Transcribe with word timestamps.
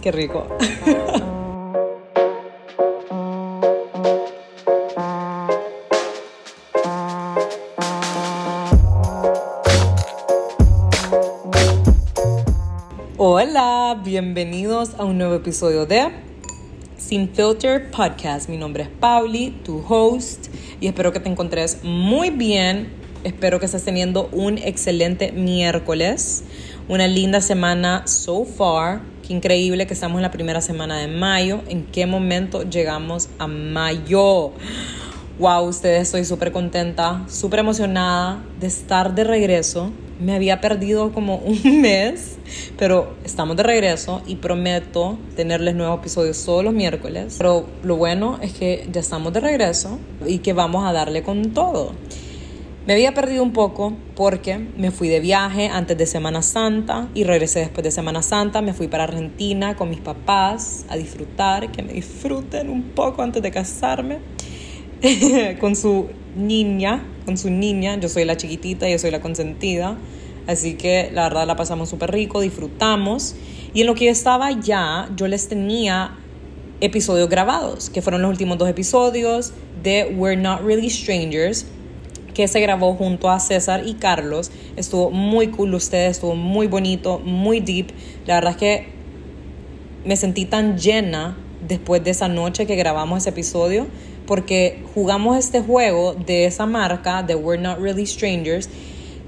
qué 0.00 0.12
rico. 0.12 0.46
Hola, 13.16 14.00
bienvenidos 14.04 14.90
a 14.98 15.04
un 15.04 15.18
nuevo 15.18 15.34
episodio 15.34 15.86
de 15.86 16.08
Sin 16.96 17.28
Filter 17.30 17.90
Podcast. 17.90 18.48
Mi 18.48 18.56
nombre 18.56 18.84
es 18.84 18.88
Pauli, 18.88 19.50
tu 19.64 19.84
host, 19.88 20.46
y 20.80 20.86
espero 20.86 21.12
que 21.12 21.18
te 21.18 21.28
encontres 21.28 21.80
muy 21.82 22.30
bien. 22.30 22.88
Espero 23.24 23.58
que 23.58 23.66
estés 23.66 23.84
teniendo 23.84 24.28
un 24.30 24.58
excelente 24.58 25.32
miércoles, 25.32 26.44
una 26.88 27.08
linda 27.08 27.40
semana 27.40 28.06
so 28.06 28.44
far. 28.44 29.00
Qué 29.28 29.34
increíble 29.34 29.86
que 29.86 29.92
estamos 29.92 30.16
en 30.16 30.22
la 30.22 30.30
primera 30.30 30.62
semana 30.62 30.98
de 30.98 31.06
mayo. 31.06 31.60
¿En 31.68 31.84
qué 31.84 32.06
momento 32.06 32.62
llegamos 32.62 33.28
a 33.38 33.46
mayo? 33.46 34.52
Wow, 35.38 35.64
ustedes, 35.68 36.04
estoy 36.04 36.24
súper 36.24 36.50
contenta, 36.50 37.26
súper 37.28 37.58
emocionada 37.58 38.42
de 38.58 38.68
estar 38.68 39.14
de 39.14 39.24
regreso. 39.24 39.90
Me 40.18 40.34
había 40.34 40.62
perdido 40.62 41.12
como 41.12 41.36
un 41.44 41.82
mes, 41.82 42.38
pero 42.78 43.16
estamos 43.22 43.54
de 43.58 43.64
regreso 43.64 44.22
y 44.26 44.36
prometo 44.36 45.18
tenerles 45.36 45.74
nuevos 45.74 46.00
episodios 46.00 46.42
todos 46.42 46.64
los 46.64 46.72
miércoles. 46.72 47.34
Pero 47.36 47.66
lo 47.82 47.96
bueno 47.96 48.38
es 48.40 48.54
que 48.54 48.88
ya 48.90 49.02
estamos 49.02 49.34
de 49.34 49.40
regreso 49.40 49.98
y 50.26 50.38
que 50.38 50.54
vamos 50.54 50.86
a 50.86 50.94
darle 50.94 51.22
con 51.22 51.52
todo. 51.52 51.92
Me 52.88 52.94
había 52.94 53.12
perdido 53.12 53.42
un 53.42 53.52
poco 53.52 53.92
porque 54.16 54.56
me 54.56 54.90
fui 54.90 55.08
de 55.08 55.20
viaje 55.20 55.68
antes 55.68 55.98
de 55.98 56.06
Semana 56.06 56.40
Santa 56.40 57.10
y 57.12 57.24
regresé 57.24 57.58
después 57.58 57.84
de 57.84 57.90
Semana 57.90 58.22
Santa. 58.22 58.62
Me 58.62 58.72
fui 58.72 58.88
para 58.88 59.04
Argentina 59.04 59.76
con 59.76 59.90
mis 59.90 60.00
papás 60.00 60.86
a 60.88 60.96
disfrutar, 60.96 61.70
que 61.70 61.82
me 61.82 61.92
disfruten 61.92 62.70
un 62.70 62.84
poco 62.84 63.20
antes 63.20 63.42
de 63.42 63.50
casarme 63.50 64.20
con 65.60 65.76
su 65.76 66.06
niña, 66.34 67.04
con 67.26 67.36
su 67.36 67.50
niña. 67.50 68.00
Yo 68.00 68.08
soy 68.08 68.24
la 68.24 68.38
chiquitita, 68.38 68.88
yo 68.88 68.98
soy 68.98 69.10
la 69.10 69.20
consentida. 69.20 69.98
Así 70.46 70.72
que 70.72 71.10
la 71.12 71.24
verdad 71.24 71.46
la 71.46 71.56
pasamos 71.56 71.90
súper 71.90 72.10
rico, 72.10 72.40
disfrutamos. 72.40 73.36
Y 73.74 73.82
en 73.82 73.86
lo 73.86 73.94
que 73.96 74.06
yo 74.06 74.10
estaba 74.10 74.50
ya, 74.52 75.10
yo 75.14 75.28
les 75.28 75.46
tenía 75.48 76.16
episodios 76.80 77.28
grabados, 77.28 77.90
que 77.90 78.00
fueron 78.00 78.22
los 78.22 78.30
últimos 78.30 78.56
dos 78.56 78.70
episodios 78.70 79.52
de 79.82 80.14
We're 80.16 80.40
Not 80.40 80.62
Really 80.62 80.88
Strangers 80.88 81.66
que 82.38 82.46
se 82.46 82.60
grabó 82.60 82.94
junto 82.94 83.30
a 83.30 83.40
César 83.40 83.82
y 83.84 83.94
Carlos. 83.94 84.52
Estuvo 84.76 85.10
muy 85.10 85.48
cool 85.48 85.74
ustedes, 85.74 86.12
estuvo 86.12 86.36
muy 86.36 86.68
bonito, 86.68 87.18
muy 87.18 87.58
deep. 87.58 87.88
La 88.26 88.34
verdad 88.34 88.52
es 88.52 88.56
que 88.58 88.86
me 90.04 90.14
sentí 90.14 90.44
tan 90.44 90.78
llena 90.78 91.36
después 91.66 92.04
de 92.04 92.12
esa 92.12 92.28
noche 92.28 92.64
que 92.64 92.76
grabamos 92.76 93.18
ese 93.18 93.30
episodio, 93.30 93.88
porque 94.24 94.84
jugamos 94.94 95.36
este 95.36 95.60
juego 95.60 96.14
de 96.14 96.44
esa 96.44 96.64
marca, 96.64 97.24
de 97.24 97.34
We're 97.34 97.60
Not 97.60 97.80
Really 97.80 98.06
Strangers, 98.06 98.70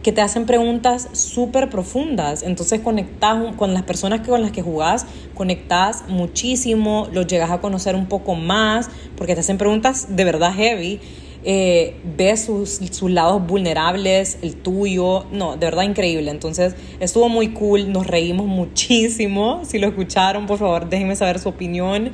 que 0.05 0.13
te 0.13 0.21
hacen 0.21 0.47
preguntas 0.47 1.09
súper 1.11 1.69
profundas. 1.69 2.45
Entonces 2.45 2.79
conectas 2.79 3.57
con 3.57 3.75
las 3.75 3.83
personas 3.83 4.21
con 4.21 4.41
las 4.41 4.53
que 4.53 4.63
jugás, 4.63 5.05
conectas 5.35 6.05
muchísimo, 6.07 7.09
los 7.11 7.27
llegas 7.27 7.51
a 7.51 7.61
conocer 7.61 7.97
un 7.97 8.07
poco 8.07 8.37
más, 8.37 8.89
porque 9.17 9.35
te 9.35 9.41
hacen 9.41 9.59
preguntas 9.59 10.15
de 10.15 10.23
verdad 10.23 10.55
heavy 10.55 11.01
eh, 11.43 11.97
ves 12.17 12.45
sus, 12.45 12.81
sus 12.91 13.11
lados 13.11 13.47
vulnerables, 13.47 14.39
el 14.43 14.57
tuyo, 14.57 15.25
no, 15.33 15.57
de 15.57 15.67
verdad 15.67 15.85
increíble. 15.85 16.31
Entonces 16.31 16.75
estuvo 17.01 17.29
muy 17.29 17.51
cool, 17.53 17.93
nos 17.93 18.07
reímos 18.07 18.47
muchísimo. 18.47 19.63
Si 19.65 19.79
lo 19.79 19.89
escucharon, 19.89 20.47
por 20.47 20.59
favor, 20.59 20.89
déjenme 20.89 21.17
saber 21.17 21.39
su 21.39 21.49
opinión. 21.49 22.13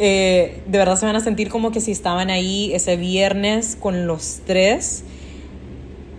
Eh, 0.00 0.62
de 0.66 0.78
verdad 0.78 0.96
se 0.96 1.06
van 1.06 1.16
a 1.16 1.20
sentir 1.20 1.48
como 1.48 1.70
que 1.72 1.80
si 1.80 1.90
estaban 1.90 2.30
ahí 2.30 2.72
ese 2.72 2.96
viernes 2.96 3.76
con 3.78 4.06
los 4.06 4.40
tres, 4.46 5.02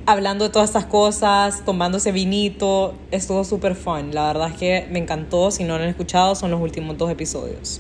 hablando 0.06 0.46
de 0.46 0.50
todas 0.50 0.70
estas 0.70 0.86
cosas, 0.86 1.64
tomándose 1.66 2.12
vinito. 2.12 2.94
Estuvo 3.12 3.44
súper 3.44 3.76
fun. 3.76 4.14
La 4.14 4.28
verdad 4.28 4.50
es 4.52 4.58
que 4.58 4.88
me 4.90 5.00
encantó. 5.00 5.52
Si 5.52 5.64
no 5.64 5.78
lo 5.78 5.84
han 5.84 5.90
escuchado, 5.90 6.36
son 6.36 6.52
los 6.52 6.62
últimos 6.62 6.98
dos 6.98 7.12
episodios. 7.12 7.80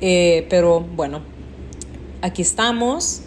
Eh, 0.00 0.46
pero 0.48 0.80
bueno, 0.80 1.22
aquí 2.22 2.42
estamos. 2.42 3.22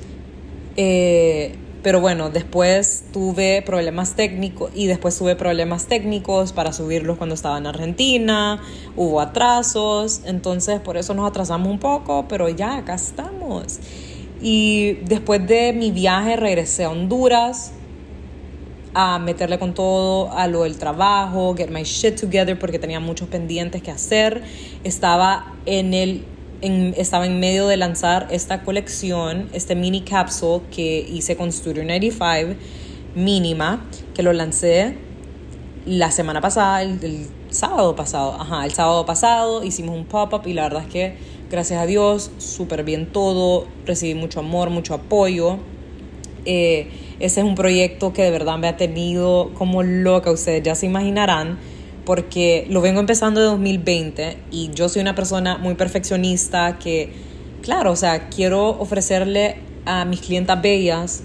Eh, 0.78 1.56
pero 1.84 2.00
bueno, 2.00 2.30
después 2.30 3.04
tuve 3.12 3.62
problemas 3.62 4.16
técnicos 4.16 4.72
y 4.74 4.88
después 4.88 5.18
tuve 5.18 5.36
problemas 5.36 5.88
técnicos 5.88 6.54
para 6.54 6.72
subirlos 6.72 7.18
cuando 7.18 7.36
estaba 7.36 7.58
en 7.58 7.68
Argentina, 7.68 8.62
hubo 8.96 9.20
atrasos, 9.20 10.22
entonces 10.26 10.80
por 10.80 10.96
eso 10.96 11.14
nos 11.14 11.30
atrasamos 11.30 11.68
un 11.70 11.80
poco, 11.80 12.26
pero 12.30 12.48
ya 12.48 12.78
acá 12.78 12.96
estamos. 12.96 13.80
Y 14.42 14.94
después 15.06 15.46
de 15.46 15.74
mi 15.74 15.92
viaje 15.92 16.38
regresé 16.38 16.86
a 16.86 16.90
Honduras 16.90 17.74
a 18.94 19.20
meterle 19.20 19.60
con 19.60 19.74
todo 19.74 20.32
a 20.32 20.48
lo 20.48 20.64
del 20.64 20.78
trabajo, 20.78 21.54
get 21.56 21.70
my 21.70 21.84
shit 21.84 22.20
together 22.20 22.58
porque 22.58 22.80
tenía 22.80 23.00
muchos 23.00 23.28
pendientes 23.28 23.82
que 23.82 23.92
hacer. 23.92 24.44
Estaba 24.84 25.54
en 25.66 25.94
el 25.94 26.26
estaba 26.64 27.26
en 27.26 27.40
medio 27.40 27.68
de 27.68 27.76
lanzar 27.76 28.28
esta 28.32 28.64
colección, 28.64 29.50
este 29.54 29.76
mini 29.76 30.02
capsule 30.02 30.64
que 30.72 31.00
hice 31.00 31.36
con 31.36 31.52
Studio 31.52 31.84
95, 31.84 32.56
mínima, 33.16 33.86
que 34.14 34.24
lo 34.24 34.32
lancé 34.32 34.96
la 35.86 36.10
semana 36.12 36.40
pasada, 36.40 36.82
el, 36.82 37.28
sábado 37.50 37.96
pasado, 37.96 38.34
ajá, 38.40 38.66
el 38.66 38.72
sábado 38.72 39.06
pasado 39.06 39.64
hicimos 39.64 39.96
un 39.96 40.06
pop-up 40.06 40.48
y 40.48 40.54
la 40.54 40.64
verdad 40.64 40.84
es 40.84 40.88
que 40.88 41.16
gracias 41.52 41.80
a 41.80 41.86
Dios, 41.86 42.32
súper 42.40 42.84
bien 42.84 43.12
todo, 43.12 43.68
recibí 43.86 44.16
mucho 44.16 44.40
amor, 44.40 44.72
mucho 44.72 44.96
apoyo. 44.96 45.58
Eh, 46.46 46.88
ese 47.20 47.42
es 47.42 47.46
un 47.46 47.54
proyecto 47.54 48.12
que 48.12 48.24
de 48.24 48.32
verdad 48.32 48.58
me 48.58 48.68
ha 48.68 48.76
tenido 48.76 49.52
como 49.54 49.84
loca, 49.84 50.32
ustedes 50.32 50.64
ya 50.64 50.74
se 50.74 50.88
imaginarán 50.88 51.60
porque 52.06 52.66
lo 52.70 52.82
vengo 52.82 53.00
empezando 53.00 53.40
de 53.40 53.48
2020 53.48 54.38
y 54.52 54.72
yo 54.74 54.90
soy 54.90 55.02
una 55.02 55.16
persona 55.16 55.58
muy 55.58 55.76
perfeccionista 55.76 56.78
que, 56.80 57.14
claro, 57.62 57.92
o 57.92 57.96
sea, 57.96 58.30
quiero 58.30 58.70
ofrecerle 58.70 59.58
a 59.86 60.06
mis 60.06 60.22
clientas 60.22 60.62
bellas 60.62 61.24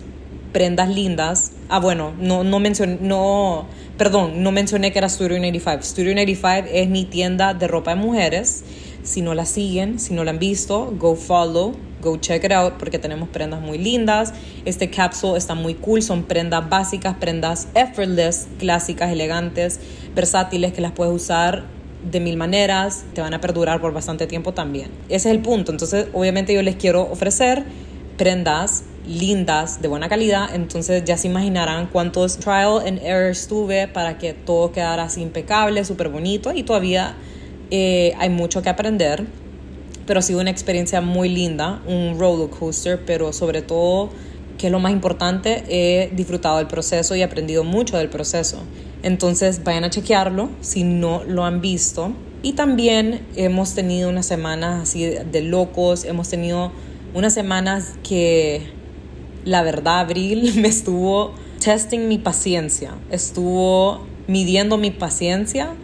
prendas 0.53 0.89
lindas. 0.89 1.53
Ah, 1.69 1.79
bueno, 1.79 2.15
no, 2.19 2.45
no 2.45 2.59
mencioné, 2.59 2.99
no, 3.01 3.67
perdón, 3.97 4.43
no 4.43 4.53
mencioné 4.53 4.93
que 4.93 4.99
era 4.99 5.09
Studio 5.09 5.37
95. 5.37 5.83
Studio 5.83 6.15
95 6.15 6.69
es 6.73 6.89
mi 6.89 7.05
tienda 7.05 7.55
de 7.55 7.69
ropa 7.69 7.95
de 7.95 8.01
mujeres. 8.01 8.65
Si 9.03 9.23
no 9.23 9.35
la 9.35 9.47
siguen, 9.47 9.99
si 9.99 10.15
no 10.15 10.25
la 10.25 10.33
han 10.33 10.39
visto, 10.39 10.93
go 10.99 11.15
follow, 11.15 11.75
go 12.03 12.19
check 12.19 12.45
it 12.45 12.53
out 12.53 12.75
porque 12.75 12.99
tenemos 12.99 13.29
prendas 13.29 13.61
muy 13.61 13.79
lindas. 13.79 14.33
Este 14.65 14.91
capsule 14.91 15.39
está 15.39 15.55
muy 15.55 15.75
cool, 15.75 16.03
son 16.03 16.25
prendas 16.25 16.69
básicas, 16.69 17.17
prendas 17.19 17.69
effortless, 17.75 18.49
clásicas, 18.59 19.11
elegantes 19.11 19.81
versátiles 20.15 20.73
que 20.73 20.81
las 20.81 20.93
puedes 20.93 21.15
usar 21.15 21.65
de 22.11 22.21
mil 22.21 22.37
maneras, 22.37 23.05
te 23.13 23.21
van 23.21 23.35
a 23.35 23.41
perdurar 23.41 23.81
por 23.81 23.93
bastante 23.93 24.27
tiempo 24.27 24.55
también. 24.55 24.91
Ese 25.09 25.29
es 25.29 25.35
el 25.35 25.41
punto. 25.43 25.73
Entonces, 25.73 26.07
obviamente 26.13 26.55
yo 26.55 26.63
les 26.63 26.77
quiero 26.77 27.03
ofrecer 27.03 27.65
prendas 28.17 28.85
lindas, 29.07 29.81
de 29.81 29.89
buena 29.89 30.09
calidad, 30.09 30.55
entonces 30.55 31.03
ya 31.05 31.17
se 31.17 31.29
imaginarán 31.29 31.87
cuántos 31.87 32.37
trial 32.37 32.81
and 32.87 33.01
errors 33.03 33.49
tuve 33.49 33.89
para 33.89 34.19
que 34.19 34.35
todo 34.35 34.71
quedara 34.71 35.05
así 35.05 35.23
impecable, 35.23 35.83
súper 35.85 36.11
bonito 36.11 36.53
y 36.53 36.63
todavía 36.63 37.15
eh, 37.71 38.13
hay 38.19 38.29
mucho 38.29 38.61
que 38.61 38.69
aprender, 38.69 39.25
pero 40.09 40.21
ha 40.21 40.23
sido 40.23 40.41
una 40.41 40.51
experiencia 40.51 41.03
muy 41.03 41.29
linda, 41.29 41.83
un 41.87 42.19
roller 42.19 42.49
coaster, 42.49 42.99
pero 43.05 43.35
sobre 43.35 43.61
todo, 43.61 44.09
que 44.57 44.69
es 44.69 44.73
lo 44.73 44.81
más 44.81 44.91
importante, 44.91 45.65
he 45.69 46.09
disfrutado 46.17 46.57
del 46.57 46.67
proceso 46.67 47.15
y 47.15 47.21
aprendido 47.21 47.63
mucho 47.63 47.99
del 47.99 48.09
proceso. 48.09 48.63
Entonces 49.03 49.63
vayan 49.65 49.85
a 49.85 49.91
chequearlo 49.91 50.49
si 50.63 50.83
no 50.83 51.25
lo 51.25 51.45
han 51.45 51.61
visto. 51.61 52.15
Y 52.43 52.55
también 52.55 53.21
hemos 53.37 53.75
tenido 53.75 54.09
unas 54.09 54.25
semanas 54.25 54.85
así 54.85 55.05
de 55.05 55.43
locos, 55.43 56.07
hemos 56.07 56.31
tenido 56.31 56.73
unas 57.13 57.35
semanas 57.35 57.93
que 58.03 58.63
la 59.45 59.63
verdad 59.63 60.01
abril 60.01 60.55
me 60.57 60.69
estuvo 60.69 61.35
testing 61.63 62.09
mi 62.09 62.17
paciencia, 62.17 62.95
estuvo 63.11 64.07
midiendo 64.27 64.79
mi 64.79 64.91
paciencia. 64.91 65.75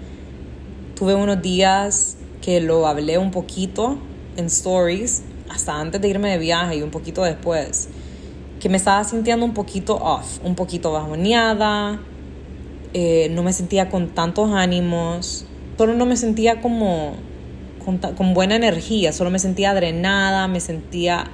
Tuve 0.94 1.14
unos 1.14 1.42
días 1.42 2.16
que 2.40 2.62
lo 2.62 2.86
hablé 2.86 3.18
un 3.18 3.30
poquito 3.30 3.98
en 4.36 4.46
stories, 4.46 5.22
hasta 5.48 5.78
antes 5.78 6.00
de 6.00 6.08
irme 6.08 6.30
de 6.30 6.38
viaje 6.38 6.76
y 6.76 6.82
un 6.82 6.90
poquito 6.90 7.22
después, 7.22 7.88
que 8.60 8.68
me 8.68 8.76
estaba 8.76 9.04
sintiendo 9.04 9.44
un 9.44 9.54
poquito 9.54 9.96
off, 9.96 10.38
un 10.44 10.54
poquito 10.54 10.92
bajoneada, 10.92 12.00
eh, 12.94 13.28
no 13.30 13.42
me 13.42 13.52
sentía 13.52 13.90
con 13.90 14.08
tantos 14.08 14.50
ánimos, 14.52 15.46
solo 15.76 15.94
no 15.94 16.06
me 16.06 16.16
sentía 16.16 16.60
como 16.60 17.14
con, 17.84 17.98
con, 17.98 18.34
buena 18.34 18.56
energía, 18.56 19.12
solo 19.12 19.30
me 19.30 19.38
sentía 19.38 19.74
drenada, 19.74 20.48
me 20.48 20.60
sentía 20.60 21.26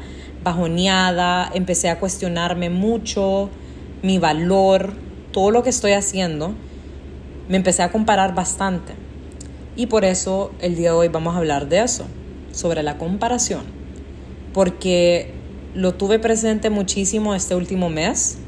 bajoneada, 0.43 1.51
empecé 1.55 1.91
a 1.91 2.01
cuestionarme 2.01 2.71
mucho 2.71 3.51
mi 4.03 4.19
valor, 4.19 4.95
todo 5.33 5.51
lo 5.51 5.63
que 5.63 5.71
estoy 5.71 5.93
haciendo, 5.93 6.55
me 7.49 7.57
empecé 7.57 7.83
a 7.83 7.93
comparar 7.93 8.35
bastante. 8.35 8.95
Y 9.77 9.87
por 9.87 10.05
eso 10.05 10.51
el 10.61 10.77
día 10.77 10.91
de 10.91 10.97
hoy 10.97 11.09
vamos 11.09 11.35
a 11.35 11.39
hablar 11.39 11.69
de 11.69 11.83
eso, 11.83 12.07
sobre 12.61 12.83
la 12.83 12.99
comparación. 12.99 13.63
Porque 14.53 15.33
lo 15.75 15.95
tuve 15.95 16.19
presente 16.19 16.71
muchísimo 16.71 17.35
este 17.35 17.55
último 17.55 17.89
mes 17.89 18.39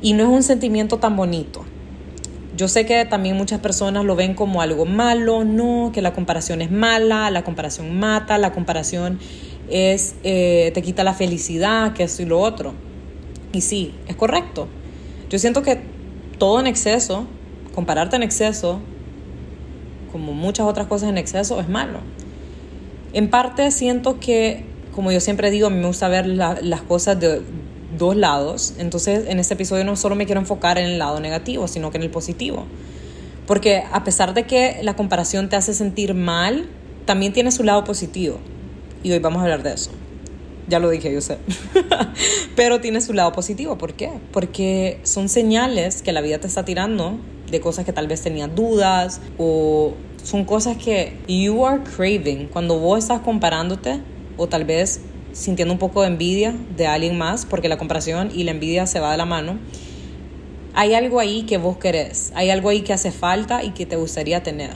y 0.00 0.12
no 0.14 0.24
es 0.24 0.28
un 0.28 0.42
sentimiento 0.42 0.98
tan 0.98 1.16
bonito. 1.16 1.64
Yo 2.56 2.68
sé 2.68 2.84
que 2.84 3.04
también 3.04 3.36
muchas 3.36 3.60
personas 3.60 4.04
lo 4.04 4.16
ven 4.16 4.34
como 4.34 4.60
algo 4.60 4.84
malo, 4.84 5.44
no, 5.44 5.92
que 5.94 6.02
la 6.02 6.12
comparación 6.12 6.60
es 6.62 6.70
mala, 6.70 7.30
la 7.30 7.42
comparación 7.42 7.98
mata, 7.98 8.38
la 8.38 8.52
comparación 8.52 9.18
es, 9.70 10.14
eh, 10.24 10.70
te 10.74 10.82
quita 10.82 11.04
la 11.04 11.14
felicidad, 11.14 11.92
que 11.92 12.02
esto 12.02 12.22
y 12.22 12.26
lo 12.26 12.40
otro. 12.40 12.74
Y 13.52 13.62
sí, 13.62 13.94
es 14.08 14.16
correcto. 14.16 14.68
Yo 15.30 15.38
siento 15.38 15.62
que 15.62 15.80
todo 16.38 16.60
en 16.60 16.66
exceso, 16.66 17.26
compararte 17.74 18.16
en 18.16 18.22
exceso, 18.22 18.80
como 20.12 20.32
muchas 20.32 20.66
otras 20.66 20.86
cosas 20.86 21.08
en 21.08 21.18
exceso, 21.18 21.60
es 21.60 21.68
malo. 21.68 22.00
En 23.12 23.30
parte 23.30 23.70
siento 23.70 24.20
que, 24.20 24.64
como 24.94 25.12
yo 25.12 25.20
siempre 25.20 25.50
digo, 25.50 25.66
a 25.66 25.70
mí 25.70 25.78
me 25.78 25.86
gusta 25.86 26.08
ver 26.08 26.26
las 26.26 26.82
cosas 26.82 27.18
de 27.18 27.42
dos 27.98 28.16
lados. 28.16 28.74
Entonces, 28.78 29.28
en 29.28 29.38
este 29.38 29.54
episodio 29.54 29.84
no 29.84 29.96
solo 29.96 30.14
me 30.14 30.26
quiero 30.26 30.40
enfocar 30.40 30.78
en 30.78 30.86
el 30.86 30.98
lado 30.98 31.20
negativo, 31.20 31.68
sino 31.68 31.90
que 31.90 31.98
en 31.98 32.04
el 32.04 32.10
positivo. 32.10 32.66
Porque 33.46 33.82
a 33.92 34.04
pesar 34.04 34.34
de 34.34 34.44
que 34.44 34.78
la 34.82 34.94
comparación 34.94 35.48
te 35.48 35.56
hace 35.56 35.74
sentir 35.74 36.14
mal, 36.14 36.68
también 37.04 37.32
tiene 37.32 37.50
su 37.50 37.64
lado 37.64 37.84
positivo. 37.84 38.38
Y 39.02 39.10
hoy 39.12 39.18
vamos 39.18 39.40
a 39.40 39.42
hablar 39.42 39.62
de 39.62 39.72
eso. 39.72 39.90
Ya 40.68 40.78
lo 40.78 40.88
dije, 40.88 41.12
yo 41.12 41.20
sé. 41.20 41.38
Pero 42.56 42.80
tiene 42.80 43.00
su 43.00 43.12
lado 43.12 43.32
positivo. 43.32 43.76
¿Por 43.76 43.94
qué? 43.94 44.10
Porque 44.30 45.00
son 45.02 45.28
señales 45.28 46.02
que 46.02 46.12
la 46.12 46.20
vida 46.20 46.38
te 46.38 46.46
está 46.46 46.64
tirando 46.64 47.18
de 47.50 47.60
cosas 47.60 47.84
que 47.84 47.92
tal 47.92 48.06
vez 48.06 48.22
tenías 48.22 48.54
dudas 48.54 49.20
o 49.36 49.94
son 50.30 50.44
cosas 50.44 50.76
que 50.76 51.12
you 51.26 51.66
are 51.66 51.82
craving. 51.82 52.46
Cuando 52.46 52.78
vos 52.78 53.00
estás 53.00 53.20
comparándote 53.20 54.00
o 54.36 54.46
tal 54.46 54.64
vez 54.64 55.00
sintiendo 55.32 55.74
un 55.74 55.80
poco 55.80 56.02
de 56.02 56.06
envidia 56.06 56.54
de 56.76 56.86
alguien 56.86 57.18
más, 57.18 57.44
porque 57.44 57.68
la 57.68 57.78
comparación 57.78 58.30
y 58.32 58.44
la 58.44 58.52
envidia 58.52 58.86
se 58.86 59.00
va 59.00 59.10
de 59.10 59.16
la 59.16 59.24
mano, 59.24 59.58
hay 60.72 60.94
algo 60.94 61.18
ahí 61.18 61.42
que 61.42 61.58
vos 61.58 61.78
querés, 61.78 62.30
hay 62.36 62.50
algo 62.50 62.68
ahí 62.68 62.82
que 62.82 62.92
hace 62.92 63.10
falta 63.10 63.64
y 63.64 63.70
que 63.70 63.86
te 63.86 63.96
gustaría 63.96 64.40
tener. 64.40 64.74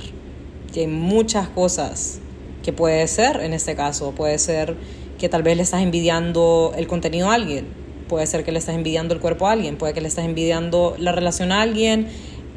Y 0.75 0.81
hay 0.81 0.87
muchas 0.89 1.49
cosas 1.49 2.19
que 2.65 2.73
puede 2.73 3.07
ser 3.07 3.37
en 3.37 3.53
este 3.53 3.77
caso, 3.77 4.11
puede 4.11 4.41
ser 4.41 4.77
que 5.21 5.29
tal 5.29 5.45
vez 5.45 5.57
le 5.57 5.63
estás 5.63 5.83
envidiando 5.83 6.73
el 6.77 6.89
contenido 6.89 7.31
a 7.31 7.35
alguien, 7.35 7.67
puede 8.09 8.27
ser 8.27 8.43
que 8.43 8.51
le 8.51 8.59
estás 8.59 8.75
envidiando 8.75 9.15
el 9.15 9.21
cuerpo 9.21 9.47
a 9.47 9.53
alguien, 9.53 9.77
puede 9.77 9.95
que 9.95 10.01
le 10.01 10.09
estás 10.09 10.25
envidiando 10.25 10.97
la 10.99 11.13
relación 11.13 11.53
a 11.53 11.63
alguien, 11.63 12.09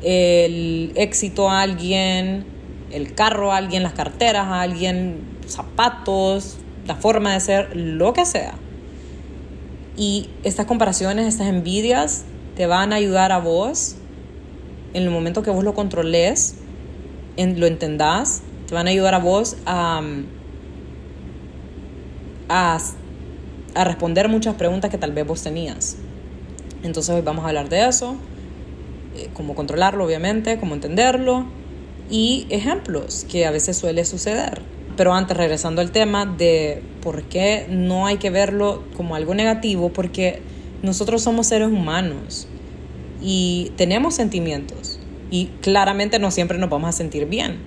el 0.01 0.93
éxito 0.95 1.47
a 1.47 1.61
alguien, 1.61 2.56
el 2.91 3.13
carro 3.13 3.51
a 3.51 3.57
alguien, 3.57 3.83
las 3.83 3.93
carteras 3.93 4.47
a 4.47 4.61
alguien, 4.61 5.21
zapatos, 5.47 6.57
la 6.85 6.95
forma 6.95 7.33
de 7.33 7.39
ser, 7.39 7.75
lo 7.75 8.13
que 8.13 8.25
sea. 8.25 8.55
Y 9.97 10.29
estas 10.43 10.65
comparaciones, 10.65 11.27
estas 11.27 11.47
envidias, 11.47 12.23
te 12.55 12.67
van 12.67 12.93
a 12.93 12.97
ayudar 12.97 13.31
a 13.31 13.39
vos, 13.39 13.95
en 14.93 15.03
el 15.03 15.09
momento 15.09 15.43
que 15.43 15.49
vos 15.49 15.63
lo 15.63 15.73
controles, 15.73 16.55
en, 17.35 17.59
lo 17.59 17.67
entendás, 17.67 18.41
te 18.67 18.73
van 18.73 18.87
a 18.87 18.91
ayudar 18.91 19.13
a 19.13 19.19
vos 19.19 19.57
a, 19.65 20.01
a, 22.49 22.77
a 23.75 23.83
responder 23.83 24.29
muchas 24.29 24.55
preguntas 24.55 24.89
que 24.89 24.97
tal 24.97 25.11
vez 25.11 25.25
vos 25.27 25.43
tenías. 25.43 25.97
Entonces 26.83 27.13
hoy 27.13 27.21
vamos 27.21 27.43
a 27.45 27.49
hablar 27.49 27.69
de 27.69 27.87
eso, 27.87 28.15
eh, 29.15 29.29
cómo 29.33 29.55
controlarlo 29.55 30.05
obviamente, 30.05 30.59
cómo 30.59 30.73
entenderlo 30.73 31.56
y 32.09 32.47
ejemplos 32.49 33.25
que 33.29 33.45
a 33.45 33.51
veces 33.51 33.77
suele 33.77 34.05
suceder. 34.05 34.61
Pero 34.95 35.13
antes, 35.13 35.37
regresando 35.37 35.81
al 35.81 35.91
tema 35.91 36.25
de 36.25 36.81
por 37.01 37.23
qué 37.23 37.67
no 37.69 38.07
hay 38.07 38.17
que 38.17 38.29
verlo 38.29 38.83
como 38.95 39.15
algo 39.15 39.35
negativo, 39.35 39.89
porque 39.93 40.41
nosotros 40.81 41.21
somos 41.21 41.47
seres 41.47 41.67
humanos 41.67 42.47
y 43.21 43.71
tenemos 43.77 44.15
sentimientos 44.15 44.99
y 45.29 45.47
claramente 45.61 46.19
no 46.19 46.31
siempre 46.31 46.57
nos 46.57 46.69
vamos 46.69 46.89
a 46.89 46.91
sentir 46.93 47.27
bien. 47.27 47.57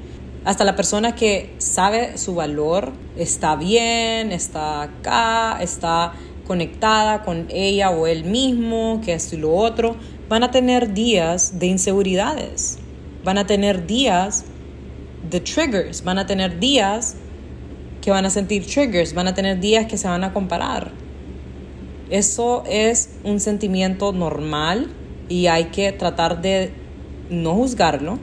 Hasta 0.44 0.64
la 0.64 0.74
persona 0.74 1.14
que 1.14 1.54
sabe 1.58 2.16
su 2.16 2.34
valor 2.34 2.92
está 3.16 3.56
bien, 3.56 4.32
está 4.32 4.82
acá, 4.82 5.58
está 5.60 6.14
conectada 6.46 7.22
con 7.22 7.46
ella 7.50 7.90
o 7.90 8.06
él 8.06 8.24
mismo, 8.24 9.00
que 9.04 9.12
esto 9.12 9.36
y 9.36 9.38
lo 9.38 9.54
otro, 9.54 9.96
van 10.28 10.42
a 10.42 10.50
tener 10.50 10.94
días 10.94 11.58
de 11.58 11.66
inseguridades, 11.66 12.78
van 13.24 13.38
a 13.38 13.46
tener 13.46 13.86
días 13.86 14.44
de 15.28 15.40
triggers, 15.40 16.02
van 16.02 16.18
a 16.18 16.26
tener 16.26 16.58
días 16.58 17.16
que 18.00 18.10
van 18.10 18.24
a 18.24 18.30
sentir 18.30 18.66
triggers, 18.66 19.12
van 19.14 19.28
a 19.28 19.34
tener 19.34 19.60
días 19.60 19.86
que 19.86 19.96
se 19.96 20.08
van 20.08 20.24
a 20.24 20.32
comparar. 20.32 20.90
Eso 22.08 22.64
es 22.66 23.10
un 23.22 23.40
sentimiento 23.40 24.12
normal 24.12 24.88
y 25.28 25.46
hay 25.46 25.66
que 25.66 25.92
tratar 25.92 26.42
de 26.42 26.72
no 27.28 27.54
juzgarlo. 27.54 28.18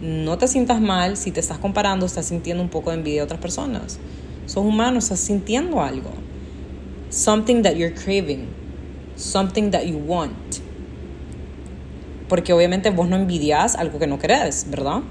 No 0.00 0.38
te 0.38 0.48
sientas 0.48 0.80
mal 0.80 1.16
si 1.16 1.30
te 1.30 1.38
estás 1.38 1.58
comparando, 1.58 2.06
estás 2.06 2.26
sintiendo 2.26 2.62
un 2.62 2.68
poco 2.68 2.90
de 2.90 2.96
envidia 2.96 3.22
a 3.22 3.24
otras 3.24 3.40
personas. 3.40 4.00
Sos 4.46 4.64
humano, 4.64 4.98
estás 4.98 5.20
sintiendo 5.20 5.80
algo. 5.80 6.10
Something 7.10 7.62
that 7.62 7.74
you're 7.74 7.94
craving. 7.94 8.48
Something 9.14 9.70
that 9.70 9.84
you 9.84 9.98
want. 9.98 10.60
Porque 12.32 12.54
obviamente 12.54 12.88
vos 12.88 13.10
no 13.10 13.16
envidias 13.16 13.74
algo 13.74 13.98
que 13.98 14.06
no 14.06 14.18
querés, 14.18 14.64
¿verdad? 14.70 15.02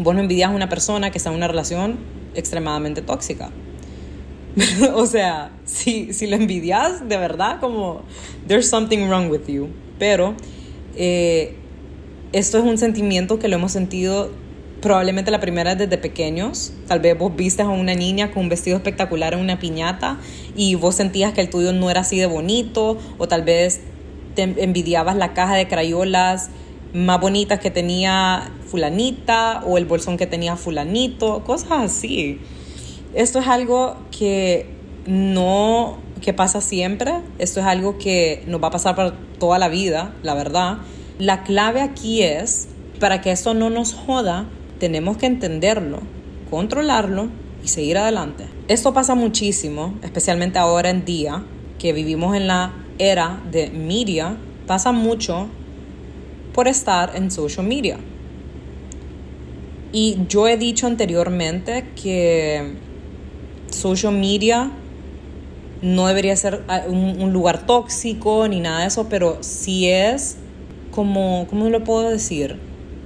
Vos 0.00 0.12
no 0.12 0.20
envidias 0.20 0.50
a 0.50 0.52
una 0.52 0.68
persona 0.68 1.12
que 1.12 1.18
está 1.18 1.30
en 1.30 1.36
una 1.36 1.46
relación 1.46 2.00
extremadamente 2.34 3.00
tóxica. 3.00 3.50
o 4.96 5.06
sea, 5.06 5.52
si, 5.64 6.12
si 6.12 6.26
lo 6.26 6.34
envidias, 6.34 7.08
de 7.08 7.16
verdad, 7.16 7.60
como, 7.60 8.02
there's 8.48 8.68
something 8.68 9.06
wrong 9.06 9.30
with 9.30 9.46
you. 9.46 9.68
Pero 10.00 10.34
eh, 10.96 11.54
esto 12.32 12.58
es 12.58 12.64
un 12.64 12.76
sentimiento 12.76 13.38
que 13.38 13.46
lo 13.46 13.54
hemos 13.54 13.70
sentido 13.70 14.32
probablemente 14.80 15.30
la 15.30 15.38
primera 15.38 15.76
desde 15.76 15.96
pequeños. 15.96 16.72
Tal 16.88 16.98
vez 16.98 17.16
vos 17.16 17.36
viste 17.36 17.62
a 17.62 17.68
una 17.68 17.94
niña 17.94 18.32
con 18.32 18.42
un 18.42 18.48
vestido 18.48 18.78
espectacular 18.78 19.34
en 19.34 19.38
una 19.38 19.60
piñata 19.60 20.18
y 20.56 20.74
vos 20.74 20.96
sentías 20.96 21.34
que 21.34 21.40
el 21.40 21.50
tuyo 21.50 21.72
no 21.72 21.88
era 21.88 22.00
así 22.00 22.18
de 22.18 22.26
bonito, 22.26 22.98
o 23.18 23.28
tal 23.28 23.44
vez 23.44 23.82
te 24.34 24.42
envidiabas 24.42 25.16
la 25.16 25.34
caja 25.34 25.56
de 25.56 25.68
crayolas 25.68 26.50
más 26.92 27.20
bonitas 27.20 27.58
que 27.60 27.70
tenía 27.70 28.50
fulanita 28.66 29.62
o 29.66 29.78
el 29.78 29.86
bolsón 29.86 30.16
que 30.16 30.26
tenía 30.26 30.56
fulanito, 30.56 31.42
cosas 31.44 31.72
así. 31.72 32.40
Esto 33.14 33.38
es 33.38 33.46
algo 33.46 33.96
que 34.10 34.66
no 35.06 35.98
que 36.20 36.32
pasa 36.32 36.60
siempre, 36.60 37.14
esto 37.38 37.60
es 37.60 37.66
algo 37.66 37.98
que 37.98 38.44
nos 38.46 38.62
va 38.62 38.68
a 38.68 38.70
pasar 38.70 38.94
para 38.94 39.12
toda 39.38 39.58
la 39.58 39.68
vida, 39.68 40.14
la 40.22 40.34
verdad. 40.34 40.78
La 41.18 41.42
clave 41.42 41.80
aquí 41.80 42.22
es, 42.22 42.68
para 43.00 43.20
que 43.20 43.32
esto 43.32 43.54
no 43.54 43.70
nos 43.70 43.92
joda, 43.92 44.46
tenemos 44.78 45.16
que 45.16 45.26
entenderlo, 45.26 46.00
controlarlo 46.48 47.28
y 47.64 47.68
seguir 47.68 47.98
adelante. 47.98 48.46
Esto 48.68 48.94
pasa 48.94 49.14
muchísimo, 49.14 49.94
especialmente 50.02 50.58
ahora 50.58 50.90
en 50.90 51.04
día, 51.04 51.44
que 51.78 51.92
vivimos 51.92 52.36
en 52.36 52.46
la 52.46 52.72
era 52.98 53.42
de 53.50 53.70
media, 53.70 54.36
pasa 54.66 54.92
mucho 54.92 55.48
por 56.52 56.68
estar 56.68 57.16
en 57.16 57.30
social 57.30 57.66
media. 57.66 57.98
Y 59.92 60.18
yo 60.28 60.48
he 60.48 60.56
dicho 60.56 60.86
anteriormente 60.86 61.84
que 62.00 62.74
social 63.68 64.14
media 64.14 64.70
no 65.82 66.06
debería 66.06 66.34
ser 66.36 66.62
ah, 66.68 66.82
un, 66.86 67.32
lugar 67.32 67.66
tóxico 67.66 68.46
ni 68.48 68.60
nada 68.60 68.80
de 68.80 68.86
eso, 68.86 69.08
pero 69.08 69.38
si 69.40 69.88
es 69.88 70.36
como, 70.92 71.46
¿cómo 71.50 71.68
lo 71.68 71.84
puedo 71.84 72.08
decir? 72.08 72.58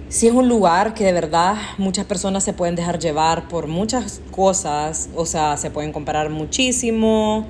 Si 0.08 0.28
es 0.28 0.34
un 0.34 0.48
lugar 0.48 0.94
que 0.94 1.04
de 1.04 1.12
verdad 1.12 1.56
muchas 1.78 2.04
personas 2.04 2.44
se 2.44 2.52
pueden 2.52 2.76
dejar 2.76 2.98
llevar 3.00 3.48
por 3.48 3.66
muchas 3.66 4.20
cosas, 4.30 5.08
o 5.16 5.26
sea, 5.26 5.56
se 5.56 5.70
pueden 5.70 5.92
comparar 5.92 6.30
muchísimo, 6.30 7.46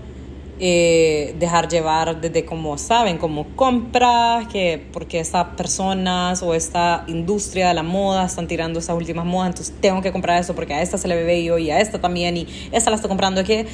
eh, 0.58 1.34
dejar 1.38 1.68
llevar 1.68 2.20
desde 2.20 2.44
como 2.44 2.78
saben, 2.78 3.18
como 3.18 3.54
compras, 3.56 4.48
que 4.48 4.86
porque 4.92 5.20
estas 5.20 5.48
personas 5.56 6.42
o 6.42 6.54
esta 6.54 7.04
industria 7.08 7.68
de 7.68 7.74
la 7.74 7.82
moda 7.82 8.24
están 8.24 8.48
tirando 8.48 8.78
esas 8.78 8.96
últimas 8.96 9.26
modas, 9.26 9.48
entonces 9.48 9.74
tengo 9.80 10.00
que 10.02 10.12
comprar 10.12 10.40
eso 10.40 10.54
porque 10.54 10.74
a 10.74 10.82
esta 10.82 10.98
se 10.98 11.08
le 11.08 11.16
ve 11.16 11.24
bello 11.24 11.58
y 11.58 11.70
a 11.70 11.80
esta 11.80 12.00
también 12.00 12.36
y 12.36 12.46
esta 12.72 12.90
la 12.90 12.96
estoy 12.96 13.08
comprando. 13.08 13.44
Que 13.44 13.66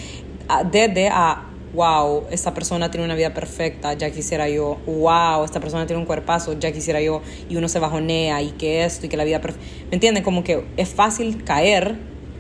desde 0.71 1.09
a 1.09 1.49
wow, 1.75 2.25
esta 2.31 2.53
persona 2.53 2.91
tiene 2.91 3.05
una 3.05 3.15
vida 3.15 3.33
perfecta, 3.33 3.95
ya 3.95 4.11
quisiera 4.11 4.49
yo, 4.49 4.79
wow, 4.87 5.45
esta 5.45 5.61
persona 5.61 5.87
tiene 5.87 6.01
un 6.01 6.07
cuerpazo, 6.07 6.59
ya 6.59 6.71
quisiera 6.73 7.01
yo, 7.01 7.23
y 7.49 7.57
uno 7.57 7.69
se 7.69 7.79
bajonea 7.79 8.43
y 8.43 8.51
que 8.51 8.85
esto 8.85 9.07
y 9.07 9.09
que 9.09 9.17
la 9.17 9.25
vida 9.25 9.41
perfecta. 9.41 9.67
¿Me 9.91 9.95
entienden? 9.95 10.23
Como 10.23 10.45
que 10.45 10.65
es 10.77 10.89
fácil 10.91 11.45
caer, 11.45 11.97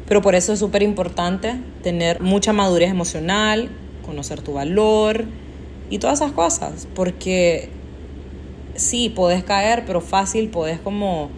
pero 0.06 0.20
por 0.20 0.34
eso 0.34 0.52
es 0.52 0.58
súper 0.58 0.82
importante 0.82 1.54
tener 1.82 2.20
mucha 2.20 2.52
madurez 2.52 2.90
emocional, 2.90 3.70
conocer 4.02 4.42
tu 4.42 4.54
valor 4.54 5.24
y 5.90 5.98
todas 5.98 6.20
esas 6.20 6.32
cosas, 6.32 6.88
porque 6.94 7.68
sí, 8.74 9.08
podés 9.08 9.44
caer, 9.44 9.84
pero 9.86 10.00
fácil 10.00 10.48
podés 10.48 10.78
como 10.80 11.30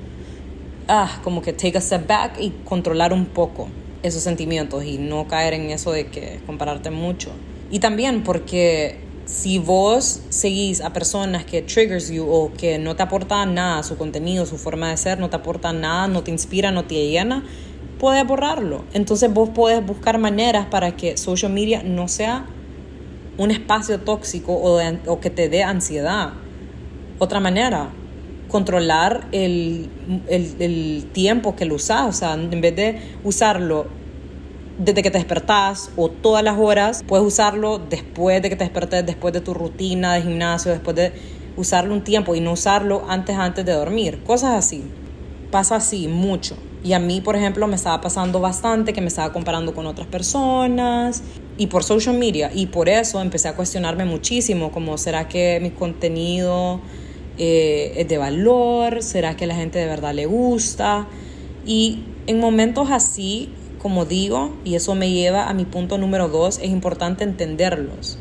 ah, 0.89 1.21
como 1.23 1.43
que 1.43 1.53
take 1.53 1.79
a 1.79 1.81
step 1.81 2.07
back 2.07 2.39
y 2.41 2.51
controlar 2.65 3.13
un 3.13 3.27
poco 3.27 3.69
esos 4.03 4.23
sentimientos 4.23 4.85
y 4.85 4.99
no 4.99 5.27
caer 5.27 5.55
en 5.55 5.71
eso 5.71 5.93
de 5.93 6.07
que 6.07 6.41
compararte 6.47 6.91
mucho. 6.91 7.31
Y 7.71 7.79
también 7.79 8.23
porque 8.23 8.97
si 9.25 9.59
vos 9.59 10.21
seguís 10.29 10.83
a 10.83 10.93
personas 10.93 11.45
que 11.45 11.63
triggers 11.63 12.11
you 12.11 12.27
o 12.31 12.53
que 12.53 12.79
no 12.79 12.95
te 12.95 13.03
aportan 13.03 13.55
nada, 13.55 13.83
su 13.83 13.97
contenido, 13.97 14.45
su 14.45 14.59
forma 14.59 14.91
de 14.91 14.97
ser, 14.99 15.19
no 15.19 15.31
te 15.31 15.37
aportan 15.37 15.81
nada, 15.81 16.07
no 16.07 16.23
te 16.23 16.31
inspira, 16.31 16.71
no 16.71 16.85
te 16.85 16.95
llena, 17.09 17.43
puedes 17.99 18.27
borrarlo. 18.27 18.85
Entonces 18.93 19.33
vos 19.33 19.49
podés 19.49 19.85
buscar 19.85 20.19
maneras 20.19 20.67
para 20.67 20.97
que 20.97 21.17
social 21.17 21.53
media 21.53 21.83
no 21.83 22.07
sea 22.09 22.47
un 23.37 23.51
espacio 23.51 24.01
tóxico 24.01 24.53
o, 24.53 25.21
que 25.21 25.31
te 25.31 25.49
dé 25.49 25.63
ansiedad. 25.63 26.33
Otra 27.19 27.41
manera, 27.41 27.91
controlar 28.49 29.27
el, 29.33 29.89
el, 30.29 31.07
tiempo 31.13 31.57
que 31.57 31.65
lo 31.65 31.77
usas. 31.77 32.09
O 32.09 32.13
sea, 32.13 32.35
en 32.35 32.61
vez 32.61 32.77
de 32.77 33.01
usarlo 33.25 33.87
desde 34.79 35.03
que 35.03 35.11
te 35.11 35.19
despertás 35.19 35.91
o 35.97 36.09
todas 36.09 36.43
las 36.43 36.59
horas, 36.59 37.05
puedes 37.07 37.27
usarlo 37.27 37.79
después 37.79 38.43
de 38.43 38.51
que 38.51 38.57
te 38.57 38.65
despertes, 38.65 39.07
después 39.07 39.33
de 39.33 39.41
tu 39.41 39.55
rutina 39.55 40.15
de 40.15 40.23
gimnasio, 40.23 40.73
después 40.73 40.97
de 40.97 41.13
usarlo 41.57 41.95
un 41.95 42.03
tiempo 42.03 42.35
y 42.35 42.41
no 42.41 42.53
usarlo 42.53 43.05
antes 43.09 43.37
antes 43.37 43.65
de 43.65 43.73
dormir. 43.73 44.23
Cosas 44.25 44.55
así. 44.55 44.85
Pasa 45.51 45.77
así 45.77 46.09
mucho. 46.09 46.57
Y 46.83 46.93
a 46.93 46.99
mí, 46.99 47.21
por 47.21 47.37
ejemplo, 47.37 47.67
me 47.67 47.77
estaba 47.77 48.01
pasando 48.01 48.41
bastante 48.41 48.93
que 48.93 49.01
me 49.01 49.07
estaba 49.07 49.33
comparando 49.33 49.73
con 49.73 49.87
otras 49.87 50.07
personas 50.07 51.23
y 51.57 51.69
por 51.69 51.85
social 51.85 52.17
media. 52.17 52.51
Y 52.55 52.67
por 52.67 52.89
eso 52.89 53.21
empecé 53.21 53.49
a 53.49 53.55
cuestionarme 53.55 54.05
muchísimo, 54.05 54.73
como 54.73 54.99
será 54.99 55.29
que 55.29 55.59
mi 55.61 55.71
contenido 55.71 56.81
eh, 57.39 57.93
es 57.97 58.09
de 58.09 58.19
valor, 58.19 59.03
será 59.03 59.37
que 59.37 59.47
la 59.47 59.55
gente 59.55 59.79
de 59.79 59.87
verdad 59.87 60.15
le 60.15 60.27
gusta. 60.27 61.07
Y 61.67 62.05
en 62.27 62.41
momentos 62.41 62.91
así, 62.91 63.51
como 63.79 64.05
digo, 64.05 64.55
y 64.65 64.75
eso 64.75 64.95
me 64.95 65.11
lleva 65.11 65.49
a 65.49 65.55
mi 65.55 65.65
punto 65.65 65.99
número 65.99 66.29
dos, 66.29 66.59
es 66.59 66.71
importante 66.71 67.25
entenderlos. 67.25 68.19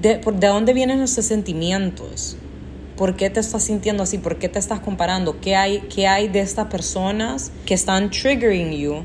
¿De, 0.00 0.18
de 0.18 0.46
dónde 0.46 0.72
vienen 0.72 1.00
esos 1.00 1.24
sentimientos? 1.24 2.36
¿Por 2.96 3.16
qué 3.16 3.28
te 3.28 3.40
estás 3.40 3.64
sintiendo 3.64 4.02
así? 4.02 4.18
¿Por 4.18 4.38
qué 4.38 4.48
te 4.48 4.58
estás 4.58 4.80
comparando? 4.80 5.40
¿Qué 5.40 5.56
hay, 5.56 5.80
qué 5.94 6.06
hay 6.06 6.28
de 6.28 6.40
estas 6.40 6.66
personas 6.66 7.52
que 7.66 7.74
están 7.74 8.10
triggering 8.10 8.72
you 8.72 9.04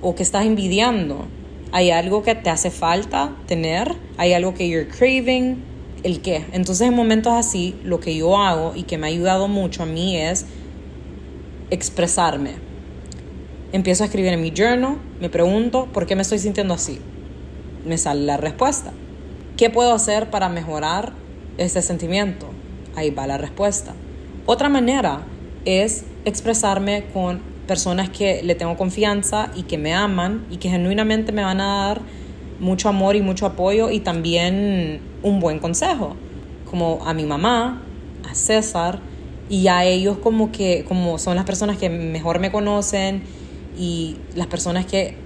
o 0.00 0.14
que 0.14 0.22
estás 0.22 0.44
envidiando? 0.44 1.26
¿Hay 1.74 1.90
algo 1.90 2.22
que 2.22 2.34
te 2.34 2.50
hace 2.50 2.70
falta 2.70 3.34
tener? 3.46 3.94
¿Hay 4.18 4.34
algo 4.34 4.52
que 4.52 4.68
you're 4.68 4.86
craving? 4.86 5.64
¿El 6.02 6.20
qué? 6.20 6.44
Entonces 6.52 6.86
en 6.86 6.94
momentos 6.94 7.32
así, 7.32 7.74
lo 7.82 7.98
que 7.98 8.14
yo 8.14 8.36
hago 8.36 8.74
y 8.76 8.82
que 8.82 8.98
me 8.98 9.06
ha 9.06 9.08
ayudado 9.08 9.48
mucho 9.48 9.82
a 9.82 9.86
mí 9.86 10.18
es 10.18 10.44
expresarme. 11.70 12.56
Empiezo 13.72 14.02
a 14.02 14.06
escribir 14.06 14.34
en 14.34 14.42
mi 14.42 14.52
journal, 14.54 14.98
me 15.18 15.30
pregunto, 15.30 15.88
¿por 15.94 16.04
qué 16.04 16.14
me 16.14 16.20
estoy 16.20 16.38
sintiendo 16.40 16.74
así? 16.74 17.00
Me 17.86 17.96
sale 17.96 18.20
la 18.20 18.36
respuesta. 18.36 18.92
¿Qué 19.56 19.70
puedo 19.70 19.94
hacer 19.94 20.28
para 20.28 20.50
mejorar 20.50 21.14
este 21.56 21.80
sentimiento? 21.80 22.50
Ahí 22.96 23.10
va 23.10 23.26
la 23.26 23.38
respuesta. 23.38 23.94
Otra 24.44 24.68
manera 24.68 25.22
es 25.64 26.04
expresarme 26.26 27.04
con 27.14 27.40
personas 27.72 28.10
que 28.10 28.42
le 28.42 28.54
tengo 28.54 28.76
confianza 28.76 29.50
y 29.56 29.62
que 29.62 29.78
me 29.78 29.94
aman 29.94 30.44
y 30.50 30.58
que 30.58 30.68
genuinamente 30.68 31.32
me 31.32 31.42
van 31.42 31.58
a 31.58 31.86
dar 31.86 32.02
mucho 32.60 32.90
amor 32.90 33.16
y 33.16 33.22
mucho 33.22 33.46
apoyo 33.46 33.88
y 33.90 34.00
también 34.00 35.00
un 35.22 35.40
buen 35.40 35.58
consejo, 35.58 36.14
como 36.70 37.00
a 37.06 37.14
mi 37.14 37.24
mamá, 37.24 37.80
a 38.30 38.34
César 38.34 38.98
y 39.48 39.68
a 39.68 39.86
ellos 39.86 40.18
como 40.18 40.52
que 40.52 40.84
como 40.86 41.16
son 41.18 41.34
las 41.34 41.46
personas 41.46 41.78
que 41.78 41.88
mejor 41.88 42.40
me 42.40 42.52
conocen 42.52 43.22
y 43.78 44.16
las 44.36 44.48
personas 44.48 44.84
que 44.84 45.16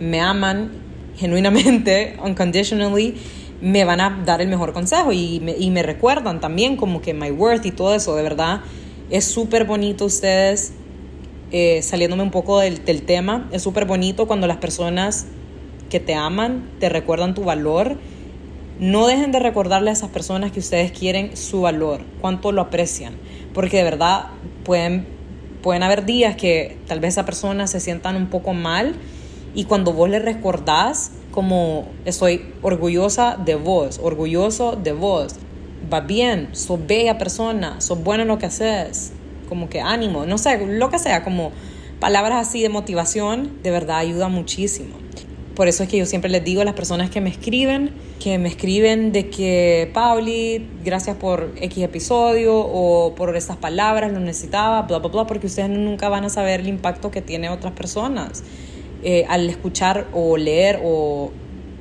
me 0.00 0.22
aman 0.22 0.70
genuinamente, 1.18 2.16
unconditionally, 2.24 3.14
me 3.60 3.84
van 3.84 4.00
a 4.00 4.22
dar 4.24 4.40
el 4.40 4.48
mejor 4.48 4.72
consejo 4.72 5.12
y 5.12 5.38
me, 5.40 5.54
y 5.58 5.70
me 5.70 5.82
recuerdan 5.82 6.40
también 6.40 6.76
como 6.76 7.02
que 7.02 7.12
my 7.12 7.30
worth 7.30 7.66
y 7.66 7.72
todo 7.72 7.94
eso, 7.94 8.16
de 8.16 8.22
verdad. 8.22 8.62
Es 9.10 9.26
súper 9.26 9.66
bonito 9.66 10.06
ustedes, 10.06 10.72
eh, 11.56 11.82
saliéndome 11.82 12.24
un 12.24 12.32
poco 12.32 12.58
del, 12.58 12.80
tema, 12.80 13.48
es 13.52 13.62
súper 13.62 13.84
bonito 13.84 14.26
cuando 14.26 14.48
las 14.48 14.56
personas 14.56 15.28
que 15.88 16.00
te 16.00 16.12
aman 16.12 16.68
te 16.80 16.88
recuerdan 16.88 17.32
tu 17.32 17.44
valor. 17.44 17.96
No 18.80 19.06
dejen 19.06 19.30
de 19.30 19.38
recordarle 19.38 19.90
a 19.90 19.92
esas 19.92 20.10
personas 20.10 20.50
que 20.50 20.58
ustedes 20.58 20.90
quieren 20.90 21.36
su 21.36 21.60
valor, 21.60 22.00
cuánto 22.20 22.50
lo 22.50 22.60
aprecian, 22.60 23.14
porque 23.52 23.76
de 23.76 23.84
verdad 23.84 24.30
pueden, 24.64 25.06
pueden 25.62 25.84
haber 25.84 26.04
días 26.04 26.34
que 26.34 26.76
tal 26.88 26.98
vez 26.98 27.14
esa 27.14 27.24
persona 27.24 27.68
se 27.68 27.78
sientan 27.78 28.16
un 28.16 28.30
poco 28.30 28.52
mal 28.52 28.96
y 29.54 29.66
cuando 29.66 29.92
vos 29.92 30.10
le 30.10 30.18
recordás 30.18 31.12
como 31.30 31.86
estoy 32.04 32.52
orgullosa 32.62 33.36
de 33.36 33.54
vos, 33.54 34.00
orgulloso 34.02 34.74
de 34.74 34.92
vos, 34.92 35.36
va 35.92 36.00
bien, 36.00 36.48
sos 36.50 36.84
bella 36.84 37.16
persona, 37.16 37.80
sos 37.80 38.02
buena 38.02 38.22
en 38.22 38.28
lo 38.28 38.38
que 38.38 38.46
haces, 38.46 39.12
como 39.54 39.68
que 39.68 39.80
ánimo, 39.80 40.26
no 40.26 40.36
sé, 40.36 40.66
lo 40.66 40.90
que 40.90 40.98
sea, 40.98 41.22
como 41.22 41.52
palabras 42.00 42.48
así 42.48 42.60
de 42.60 42.68
motivación, 42.68 43.52
de 43.62 43.70
verdad 43.70 43.98
ayuda 43.98 44.26
muchísimo. 44.26 44.96
Por 45.54 45.68
eso 45.68 45.84
es 45.84 45.88
que 45.88 45.96
yo 45.96 46.06
siempre 46.06 46.28
les 46.28 46.42
digo 46.42 46.62
a 46.62 46.64
las 46.64 46.74
personas 46.74 47.08
que 47.08 47.20
me 47.20 47.30
escriben, 47.30 47.92
que 48.18 48.36
me 48.38 48.48
escriben 48.48 49.12
de 49.12 49.30
que, 49.30 49.92
Pauli, 49.94 50.66
gracias 50.84 51.16
por 51.16 51.52
X 51.60 51.84
episodio 51.84 52.56
o 52.56 53.14
por 53.14 53.36
estas 53.36 53.56
palabras, 53.56 54.12
lo 54.12 54.18
necesitaba, 54.18 54.82
bla, 54.82 54.98
bla, 54.98 55.08
bla, 55.08 55.26
porque 55.28 55.46
ustedes 55.46 55.70
nunca 55.70 56.08
van 56.08 56.24
a 56.24 56.30
saber 56.30 56.58
el 56.58 56.66
impacto 56.66 57.12
que 57.12 57.22
tiene 57.22 57.48
otras 57.50 57.74
personas. 57.74 58.42
Eh, 59.04 59.24
al 59.28 59.48
escuchar 59.48 60.08
o 60.12 60.36
leer 60.36 60.80
o 60.82 61.30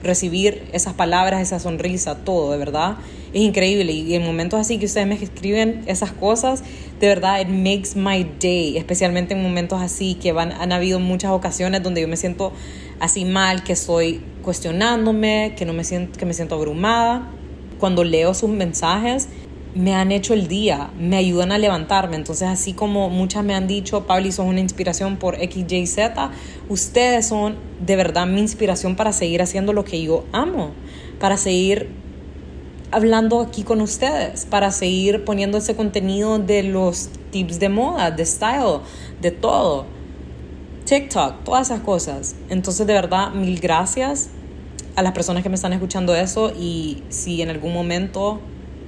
recibir 0.03 0.70
esas 0.74 0.94
palabras, 0.94 1.42
esa 1.42 1.60
sonrisa, 1.60 2.24
todo, 2.24 2.51
de 2.51 2.60
verdad, 2.60 2.98
es 3.34 3.42
increíble. 3.42 3.92
Y 3.92 4.16
en 4.16 4.24
momentos 4.24 4.60
así 4.60 4.78
que 4.78 4.86
ustedes 4.86 5.08
me 5.08 5.16
escriben 5.16 5.84
esas 5.88 6.12
cosas, 6.12 6.63
de 7.00 7.08
verdad, 7.08 7.42
it 7.42 7.48
makes 7.48 7.96
my 7.96 8.24
day, 8.40 8.78
especialmente 8.78 9.34
en 9.34 9.42
momentos 9.42 9.82
así 9.82 10.16
que 10.16 10.32
van, 10.32 10.52
han 10.52 10.72
habido 10.72 11.00
muchas 11.00 11.32
ocasiones 11.32 11.84
donde 11.84 12.02
yo 12.02 12.08
me 12.08 12.18
siento 12.18 12.54
así 13.00 13.25
mal, 13.25 13.63
que 13.63 13.74
estoy 13.74 14.22
cuestionándome, 14.42 15.54
que, 15.58 15.66
no 15.66 15.74
me 15.74 15.84
siento, 15.84 16.18
que 16.18 16.25
me 16.25 16.34
siento 16.34 16.56
abrumada. 16.56 17.30
Cuando 17.80 18.04
leo 18.04 18.34
sus 18.34 18.50
mensajes, 18.50 19.28
me 19.75 19.96
han 19.96 20.12
hecho 20.12 20.34
el 20.34 20.48
día, 20.48 20.92
me 21.00 21.18
ayudan 21.18 21.52
a 21.52 21.58
levantarme. 21.58 22.16
Entonces, 22.16 22.48
así 22.48 22.74
como 22.74 23.10
muchas 23.10 23.44
me 23.44 23.56
han 23.56 23.68
dicho, 23.68 24.06
Pablo, 24.06 24.32
sos 24.32 24.46
una 24.46 24.60
inspiración 24.60 25.18
por 25.18 25.42
X, 25.42 25.66
Y, 25.70 25.88
Z, 25.88 26.32
ustedes 26.70 27.28
son 27.28 27.56
de 27.86 27.96
verdad 27.96 28.28
mi 28.28 28.40
inspiración 28.40 28.96
para 28.96 29.12
seguir 29.12 29.42
haciendo 29.42 29.74
lo 29.74 29.84
que 29.84 30.02
yo 30.02 30.25
amo, 30.32 30.72
para 31.20 31.38
seguir 31.38 31.90
hablando 32.94 33.42
aquí 33.42 33.64
con 33.64 33.82
ustedes, 33.82 34.46
para 34.46 34.72
seguir 34.72 35.26
poniendo 35.26 35.58
ese 35.58 35.76
contenido 35.76 36.40
de 36.40 36.64
los 36.64 37.10
tips 37.32 37.60
de 37.60 37.70
moda, 37.70 38.12
de 38.12 38.26
style, 38.26 38.80
de 39.22 39.32
todo. 39.32 39.86
TikTok, 40.86 41.44
todas 41.44 41.68
esas 41.68 41.82
cosas. 41.82 42.36
Entonces, 42.50 42.86
de 42.86 42.94
verdad, 42.94 43.32
mil 43.32 43.60
gracias 43.60 44.30
a 44.96 45.02
las 45.02 45.14
personas 45.14 45.42
que 45.42 45.50
me 45.50 45.56
están 45.56 45.74
escuchando 45.74 46.16
eso 46.16 46.52
y 46.58 47.04
si 47.10 47.42
en 47.42 47.50
algún 47.50 47.74
momento 47.74 48.40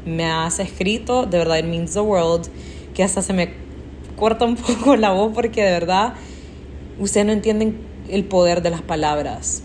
me 0.05 0.25
has 0.25 0.59
escrito, 0.59 1.25
de 1.25 1.39
verdad, 1.39 1.57
it 1.57 1.65
means 1.65 1.93
the 1.93 2.01
world, 2.01 2.47
que 2.93 3.03
hasta 3.03 3.21
se 3.21 3.33
me 3.33 3.53
corta 4.15 4.45
un 4.45 4.55
poco 4.55 4.95
la 4.95 5.11
voz 5.11 5.33
porque 5.33 5.63
de 5.63 5.71
verdad 5.71 6.13
ustedes 6.99 7.25
no 7.25 7.31
entienden 7.31 7.79
el 8.09 8.23
poder 8.25 8.61
de 8.61 8.69
las 8.69 8.81
palabras. 8.81 9.63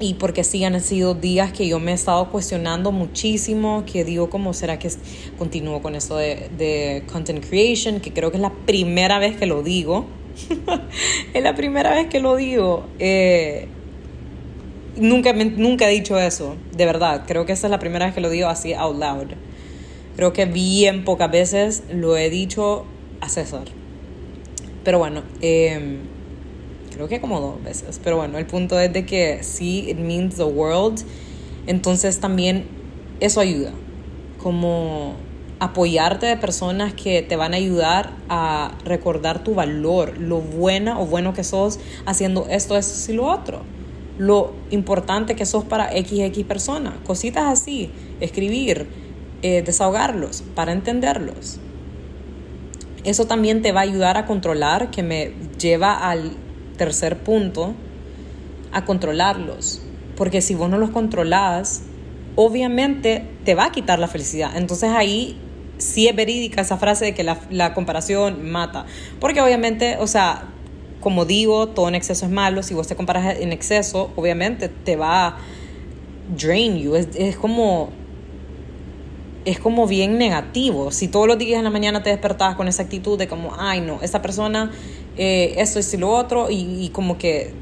Y 0.00 0.14
porque 0.14 0.42
sí 0.42 0.64
han 0.64 0.80
sido 0.80 1.14
días 1.14 1.52
que 1.52 1.68
yo 1.68 1.78
me 1.78 1.92
he 1.92 1.94
estado 1.94 2.28
cuestionando 2.30 2.90
muchísimo, 2.90 3.84
que 3.90 4.04
digo, 4.04 4.30
¿cómo 4.30 4.52
será 4.52 4.78
que 4.78 4.90
continúo 5.38 5.80
con 5.80 5.94
eso 5.94 6.16
de, 6.16 6.50
de 6.58 7.04
content 7.12 7.44
creation? 7.46 8.00
Que 8.00 8.12
creo 8.12 8.30
que 8.30 8.38
es 8.38 8.42
la 8.42 8.52
primera 8.52 9.18
vez 9.18 9.36
que 9.36 9.46
lo 9.46 9.62
digo. 9.62 10.06
es 11.34 11.42
la 11.42 11.54
primera 11.54 11.90
vez 11.94 12.08
que 12.08 12.20
lo 12.20 12.36
digo. 12.36 12.86
Eh, 12.98 13.68
nunca, 14.96 15.32
nunca 15.32 15.88
he 15.88 15.92
dicho 15.92 16.18
eso, 16.18 16.56
de 16.76 16.86
verdad. 16.86 17.24
Creo 17.26 17.46
que 17.46 17.52
esa 17.52 17.66
es 17.66 17.70
la 17.70 17.78
primera 17.78 18.06
vez 18.06 18.14
que 18.14 18.20
lo 18.20 18.30
digo 18.30 18.48
así 18.48 18.72
out 18.74 18.96
loud. 18.98 19.28
Creo 20.16 20.32
que 20.32 20.44
bien 20.44 21.04
pocas 21.04 21.30
veces 21.30 21.84
lo 21.92 22.16
he 22.16 22.28
dicho 22.30 22.84
a 23.20 23.28
César. 23.28 23.64
Pero 24.84 24.98
bueno, 24.98 25.22
em, 25.40 26.00
creo 27.06 27.18
que 27.18 27.20
como 27.20 27.40
dos 27.40 27.62
veces. 27.62 28.00
Pero 28.02 28.16
bueno, 28.16 28.38
el 28.38 28.46
punto 28.46 28.78
es 28.78 28.92
de 28.92 29.04
que 29.04 29.42
sí, 29.42 29.86
it 29.88 29.98
means 29.98 30.36
the 30.36 30.44
world. 30.44 31.00
Entonces 31.66 32.20
también 32.20 32.66
eso 33.20 33.40
ayuda. 33.40 33.72
Como 34.42 35.14
apoyarte 35.58 36.26
de 36.26 36.36
personas 36.36 36.92
que 36.94 37.22
te 37.22 37.36
van 37.36 37.54
a 37.54 37.56
ayudar 37.56 38.10
a 38.28 38.72
recordar 38.84 39.44
tu 39.44 39.54
valor, 39.54 40.18
lo 40.18 40.40
buena 40.40 41.00
o 41.00 41.06
bueno 41.06 41.34
que 41.34 41.44
sos 41.44 41.78
haciendo 42.04 42.46
esto, 42.48 42.76
esto 42.76 43.12
y 43.12 43.14
lo 43.16 43.26
otro. 43.26 43.62
Lo 44.18 44.52
importante 44.70 45.34
que 45.34 45.46
sos 45.46 45.64
para 45.64 45.90
XX 45.90 46.44
persona. 46.44 46.96
Cositas 47.04 47.44
así. 47.44 47.90
Escribir, 48.20 48.86
eh, 49.42 49.62
desahogarlos, 49.62 50.42
para 50.54 50.72
entenderlos. 50.72 51.58
Eso 53.04 53.26
también 53.26 53.62
te 53.62 53.72
va 53.72 53.80
a 53.80 53.82
ayudar 53.82 54.16
a 54.16 54.26
controlar, 54.26 54.90
que 54.90 55.02
me 55.02 55.32
lleva 55.58 55.94
al 55.94 56.36
tercer 56.82 57.18
punto, 57.18 57.74
a 58.72 58.84
controlarlos. 58.84 59.80
Porque 60.16 60.40
si 60.40 60.56
vos 60.56 60.68
no 60.68 60.78
los 60.78 60.90
controlás, 60.90 61.82
obviamente 62.34 63.24
te 63.44 63.54
va 63.54 63.66
a 63.66 63.70
quitar 63.70 64.00
la 64.00 64.08
felicidad. 64.08 64.56
Entonces 64.56 64.90
ahí 64.90 65.36
sí 65.78 66.08
es 66.08 66.16
verídica 66.16 66.60
esa 66.60 66.78
frase 66.78 67.04
de 67.04 67.14
que 67.14 67.22
la, 67.22 67.74
comparación 67.74 68.50
mata. 68.50 68.84
Porque 69.20 69.40
obviamente, 69.40 69.96
o 70.00 70.08
sea, 70.08 70.48
como 71.00 71.24
digo, 71.24 71.68
todo 71.68 71.86
en 71.86 71.94
exceso 71.94 72.26
es 72.26 72.32
malo. 72.32 72.64
Si 72.64 72.74
vos 72.74 72.88
te 72.88 72.96
comparas 72.96 73.38
en 73.38 73.52
exceso, 73.52 74.10
obviamente 74.16 74.68
te 74.68 74.96
va 74.96 75.28
a 75.28 75.36
drain 76.36 76.78
you. 76.78 76.96
Es, 76.96 77.10
es 77.14 77.36
como 77.36 77.90
es 79.44 79.58
como 79.60 79.86
bien 79.86 80.18
negativo. 80.18 80.90
Si 80.90 81.06
todos 81.06 81.28
los 81.28 81.38
días 81.38 81.58
en 81.58 81.64
la 81.64 81.70
mañana 81.70 82.02
te 82.02 82.10
despertabas 82.10 82.56
con 82.56 82.66
esa 82.68 82.82
actitud 82.82 83.18
de 83.18 83.28
como, 83.28 83.54
ay 83.58 83.80
no, 83.80 84.00
esta 84.02 84.22
persona, 84.22 84.70
eh, 85.16 85.54
esto 85.58 85.80
y 85.80 85.98
lo 85.98 86.10
otro, 86.10 86.48
y, 86.50 86.88
como 86.92 87.18
que 87.18 87.52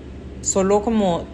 solo 0.42 0.82
como 0.82 1.24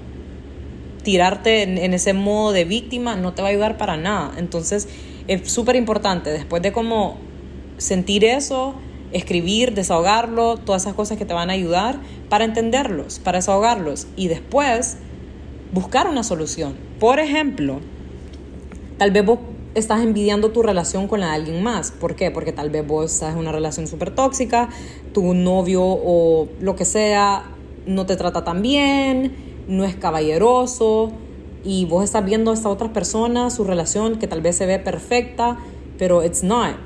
tirarte 1.02 1.62
en, 1.62 1.94
ese 1.94 2.12
modo 2.12 2.52
de 2.52 2.64
víctima 2.64 3.14
no 3.14 3.32
te 3.32 3.42
va 3.42 3.48
a 3.48 3.50
ayudar 3.52 3.76
para 3.76 3.96
nada. 3.96 4.32
Entonces 4.38 4.88
es 5.28 5.50
súper 5.50 5.76
importante, 5.76 6.30
después 6.30 6.62
de 6.62 6.72
como 6.72 7.18
sentir 7.78 8.24
eso, 8.24 8.74
escribir, 9.12 9.74
desahogarlo, 9.74 10.56
todas 10.56 10.82
esas 10.82 10.94
cosas 10.94 11.18
que 11.18 11.24
te 11.24 11.34
van 11.34 11.50
a 11.50 11.52
ayudar 11.52 11.98
para 12.28 12.44
entenderlos, 12.44 13.18
para 13.18 13.38
desahogarlos 13.38 14.08
y 14.16 14.28
después 14.28 14.96
buscar 15.72 16.08
una 16.08 16.22
solución. 16.22 16.74
Por 16.98 17.20
ejemplo, 17.20 17.80
tal 18.98 19.10
vez 19.10 19.24
vos 19.24 19.38
estás 19.76 20.02
envidiando 20.02 20.50
tu 20.50 20.62
relación 20.62 21.06
con 21.06 21.22
alguien 21.22 21.62
más. 21.62 21.92
¿Por 21.92 22.16
qué? 22.16 22.30
Porque 22.30 22.50
tal 22.50 22.70
vez 22.70 22.86
vos 22.86 23.12
estás 23.12 23.34
en 23.34 23.38
una 23.38 23.52
relación 23.52 23.86
súper 23.86 24.10
tóxica, 24.10 24.70
tu 25.12 25.34
novio 25.34 25.82
o 25.84 26.48
lo 26.60 26.74
que 26.76 26.86
sea 26.86 27.50
no 27.86 28.06
te 28.06 28.16
trata 28.16 28.42
tan 28.42 28.62
bien, 28.62 29.36
no 29.68 29.84
es 29.84 29.94
caballeroso 29.94 31.12
y 31.62 31.84
vos 31.84 32.04
estás 32.04 32.24
viendo 32.24 32.50
a 32.50 32.54
esta 32.54 32.70
otra 32.70 32.92
persona, 32.92 33.50
su 33.50 33.64
relación 33.64 34.18
que 34.18 34.26
tal 34.26 34.40
vez 34.40 34.56
se 34.56 34.66
ve 34.66 34.78
perfecta, 34.78 35.58
pero 35.98 36.24
it's 36.24 36.42
not. 36.42 36.76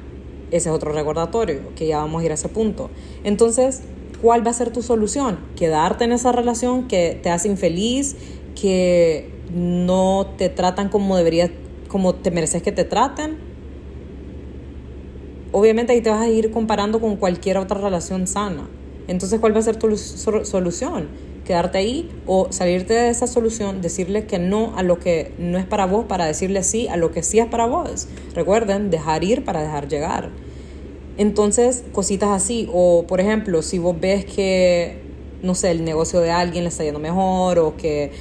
Ese 0.51 0.69
es 0.69 0.75
otro 0.75 0.93
recordatorio, 0.93 1.61
que 1.77 1.87
ya 1.87 1.99
vamos 1.99 2.23
a 2.23 2.25
ir 2.25 2.33
a 2.33 2.35
ese 2.35 2.49
punto. 2.49 2.91
Entonces, 3.23 3.83
¿cuál 4.21 4.45
va 4.45 4.51
a 4.51 4.55
ser 4.55 4.73
tu 4.73 4.83
solución? 4.83 5.39
Quedarte 5.55 6.05
en 6.05 6.13
esa 6.13 6.33
relación 6.33 6.89
que 6.89 7.19
te 7.23 7.31
hace 7.31 7.47
infeliz, 7.47 8.17
que 8.61 9.31
no 9.55 10.27
te 10.37 10.49
tratan 10.49 10.89
como 10.89 11.17
debería 11.17 11.51
como 11.91 12.15
te 12.15 12.31
mereces 12.31 12.63
que 12.63 12.73
te 12.73 12.85
traten. 12.85 13.37
Obviamente 15.53 15.93
ahí 15.93 16.01
te 16.01 16.11
vas 16.11 16.23
a 16.23 16.29
ir 16.29 16.51
comparando 16.53 17.01
con 17.01 17.17
cualquier 17.17 17.59
otra 17.59 17.81
relación 17.81 18.27
sana. 18.27 18.69
Entonces, 19.09 19.41
¿cuál 19.41 19.55
va 19.55 19.59
a 19.59 19.63
ser 19.63 19.77
tu 19.77 19.97
solución? 19.97 21.09
Quedarte 21.45 21.79
ahí 21.79 22.09
o 22.27 22.47
salirte 22.51 22.95
de 22.95 23.09
esa 23.09 23.27
solución, 23.27 23.83
decirle 23.83 24.25
que 24.25 24.39
no 24.39 24.73
a 24.77 24.85
lo 24.85 25.01
que 25.01 25.33
no 25.39 25.59
es 25.59 25.67
para 25.67 25.87
vos, 25.87 26.05
para 26.05 26.27
decirle 26.27 26.63
sí 26.63 26.87
a 26.87 26.97
lo 26.97 27.11
que 27.11 27.25
sí 27.25 27.41
es 27.41 27.47
para 27.47 27.67
vos. 27.67 28.07
Recuerden, 28.35 28.91
dejar 28.91 29.25
ir 29.25 29.45
para 29.45 29.61
dejar 29.61 29.89
llegar. 29.89 30.31
Entonces, 31.19 31.83
cositas 31.93 32.29
así. 32.31 32.69
O, 32.73 33.05
por 33.09 33.21
ejemplo, 33.21 33.63
si 33.63 33.81
vos 33.81 33.99
ves 33.99 34.25
que, 34.25 35.03
no 35.43 35.57
sé, 35.57 35.73
el 35.73 35.85
negocio 35.85 36.21
de 36.21 36.31
alguien 36.31 36.63
le 36.63 36.69
está 36.69 36.85
yendo 36.85 37.01
mejor 37.01 37.59
o 37.59 37.77
que 37.77 38.13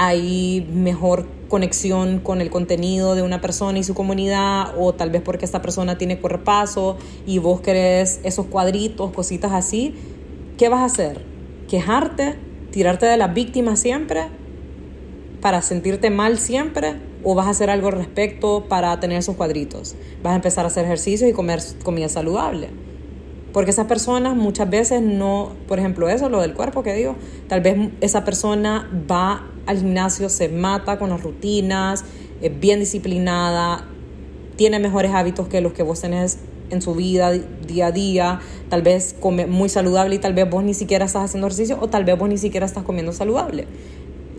hay 0.00 0.64
mejor 0.72 1.26
conexión 1.48 2.20
con 2.20 2.40
el 2.40 2.50
contenido 2.50 3.16
de 3.16 3.22
una 3.22 3.40
persona 3.40 3.80
y 3.80 3.82
su 3.82 3.94
comunidad, 3.94 4.74
o 4.78 4.94
tal 4.94 5.10
vez 5.10 5.22
porque 5.22 5.44
esta 5.44 5.60
persona 5.60 5.98
tiene 5.98 6.20
cuerpazo 6.20 6.98
y 7.26 7.38
vos 7.38 7.60
querés 7.62 8.20
esos 8.22 8.46
cuadritos, 8.46 9.10
cositas 9.10 9.50
así, 9.50 9.96
¿qué 10.56 10.68
vas 10.68 10.82
a 10.82 10.84
hacer? 10.84 11.24
¿Quejarte? 11.66 12.36
¿Tirarte 12.70 13.06
de 13.06 13.16
las 13.16 13.34
víctimas 13.34 13.80
siempre? 13.80 14.28
¿Para 15.40 15.62
sentirte 15.62 16.10
mal 16.10 16.38
siempre? 16.38 16.94
¿O 17.24 17.34
vas 17.34 17.48
a 17.48 17.50
hacer 17.50 17.68
algo 17.68 17.88
al 17.88 17.94
respecto 17.94 18.66
para 18.68 19.00
tener 19.00 19.18
esos 19.18 19.34
cuadritos? 19.34 19.96
¿Vas 20.22 20.34
a 20.34 20.36
empezar 20.36 20.64
a 20.64 20.68
hacer 20.68 20.84
ejercicio 20.84 21.28
y 21.28 21.32
comer 21.32 21.58
comida 21.82 22.08
saludable? 22.08 22.68
Porque 23.52 23.72
esas 23.72 23.86
personas 23.86 24.36
muchas 24.36 24.70
veces 24.70 25.02
no, 25.02 25.54
por 25.66 25.80
ejemplo, 25.80 26.08
eso, 26.08 26.28
lo 26.28 26.40
del 26.40 26.54
cuerpo 26.54 26.84
que 26.84 26.94
digo, 26.94 27.16
tal 27.48 27.62
vez 27.62 27.90
esa 28.00 28.24
persona 28.24 28.88
va 29.10 29.48
al 29.68 29.78
gimnasio, 29.78 30.30
se 30.30 30.48
mata 30.48 30.98
con 30.98 31.10
las 31.10 31.22
rutinas, 31.22 32.04
es 32.40 32.58
bien 32.58 32.80
disciplinada, 32.80 33.86
tiene 34.56 34.78
mejores 34.78 35.12
hábitos 35.12 35.46
que 35.46 35.60
los 35.60 35.74
que 35.74 35.82
vos 35.82 36.00
tenés 36.00 36.38
en 36.70 36.82
su 36.82 36.94
vida 36.94 37.32
día 37.32 37.88
a 37.88 37.92
día, 37.92 38.40
tal 38.70 38.82
vez 38.82 39.14
come 39.20 39.46
muy 39.46 39.68
saludable 39.68 40.14
y 40.14 40.18
tal 40.18 40.32
vez 40.32 40.48
vos 40.48 40.64
ni 40.64 40.74
siquiera 40.74 41.04
estás 41.04 41.24
haciendo 41.24 41.46
ejercicio 41.46 41.78
o 41.80 41.88
tal 41.88 42.04
vez 42.04 42.18
vos 42.18 42.28
ni 42.28 42.38
siquiera 42.38 42.64
estás 42.64 42.82
comiendo 42.82 43.12
saludable. 43.12 43.66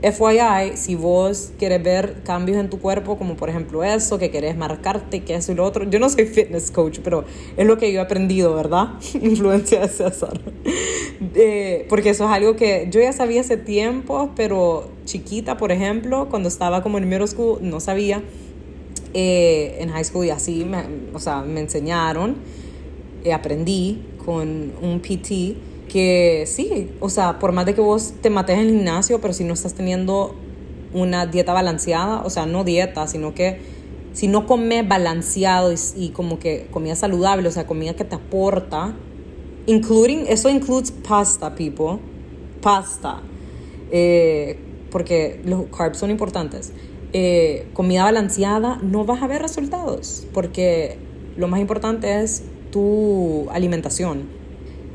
FYI, 0.01 0.77
si 0.77 0.95
vos 0.95 1.51
quieres 1.59 1.83
ver 1.83 2.23
cambios 2.23 2.57
en 2.57 2.69
tu 2.69 2.79
cuerpo, 2.79 3.17
como 3.17 3.35
por 3.35 3.49
ejemplo 3.49 3.83
eso, 3.83 4.17
que 4.17 4.31
querés 4.31 4.55
marcarte, 4.55 5.23
que 5.23 5.35
eso 5.35 5.51
y 5.51 5.55
lo 5.55 5.65
otro, 5.65 5.89
yo 5.89 5.99
no 5.99 6.09
soy 6.09 6.25
fitness 6.25 6.71
coach, 6.71 6.99
pero 7.03 7.25
es 7.57 7.67
lo 7.67 7.77
que 7.77 7.91
yo 7.91 7.99
he 7.99 8.03
aprendido, 8.03 8.55
¿verdad? 8.55 8.93
Influencia 9.21 9.81
de 9.81 9.87
César. 9.89 10.39
Eh, 11.35 11.85
porque 11.89 12.11
eso 12.11 12.25
es 12.25 12.31
algo 12.31 12.55
que 12.55 12.87
yo 12.89 13.01
ya 13.01 13.11
sabía 13.11 13.41
hace 13.41 13.57
tiempo, 13.57 14.31
pero 14.35 14.89
chiquita, 15.05 15.57
por 15.57 15.71
ejemplo, 15.71 16.29
cuando 16.29 16.47
estaba 16.47 16.81
como 16.81 16.97
en 16.97 17.09
middle 17.09 17.27
school, 17.27 17.59
no 17.61 17.79
sabía. 17.79 18.23
Eh, 19.15 19.77
en 19.79 19.89
high 19.89 20.03
school 20.03 20.27
y 20.27 20.29
así, 20.29 20.65
me, 20.65 20.83
o 21.15 21.19
sea, 21.19 21.41
me 21.41 21.61
enseñaron, 21.61 22.35
eh, 23.23 23.33
aprendí 23.33 24.03
con 24.23 24.71
un 24.83 24.99
PT 24.99 25.55
que 25.89 26.45
sí, 26.47 26.91
o 27.01 27.09
sea, 27.09 27.39
por 27.39 27.51
más 27.51 27.65
de 27.65 27.75
que 27.75 27.81
vos 27.81 28.13
te 28.21 28.29
mates 28.29 28.57
en 28.57 28.67
el 28.67 28.69
gimnasio, 28.69 29.19
pero 29.19 29.33
si 29.33 29.43
no 29.43 29.53
estás 29.53 29.73
teniendo 29.73 30.35
una 30.93 31.25
dieta 31.25 31.51
balanceada, 31.51 32.21
o 32.21 32.29
sea, 32.29 32.45
no 32.45 32.63
dieta, 32.63 33.07
sino 33.07 33.33
que 33.33 33.59
si 34.13 34.27
no 34.27 34.47
comes 34.47 34.87
balanceado 34.87 35.73
y, 35.95 36.09
como 36.09 36.39
que 36.39 36.67
comida 36.71 36.95
saludable, 36.95 37.47
o 37.47 37.51
sea, 37.51 37.67
comida 37.67 37.93
que 37.95 38.05
te 38.05 38.15
aporta, 38.15 38.95
including, 39.65 40.25
eso 40.27 40.49
includes 40.49 40.91
pasta, 40.91 41.53
people, 41.55 41.99
pasta, 42.61 43.21
eh, 43.91 44.57
porque 44.91 45.41
los 45.45 45.65
carbs 45.65 45.97
son 45.97 46.09
importantes. 46.09 46.71
Eh, 47.11 47.67
comida 47.73 48.03
balanceada, 48.03 48.79
no 48.81 49.05
vas 49.05 49.21
a 49.21 49.27
ver 49.27 49.41
resultados, 49.41 50.27
porque 50.33 50.97
lo 51.37 51.47
más 51.47 51.59
importante 51.59 52.21
es 52.21 52.43
tu 52.71 53.47
alimentación. 53.51 54.38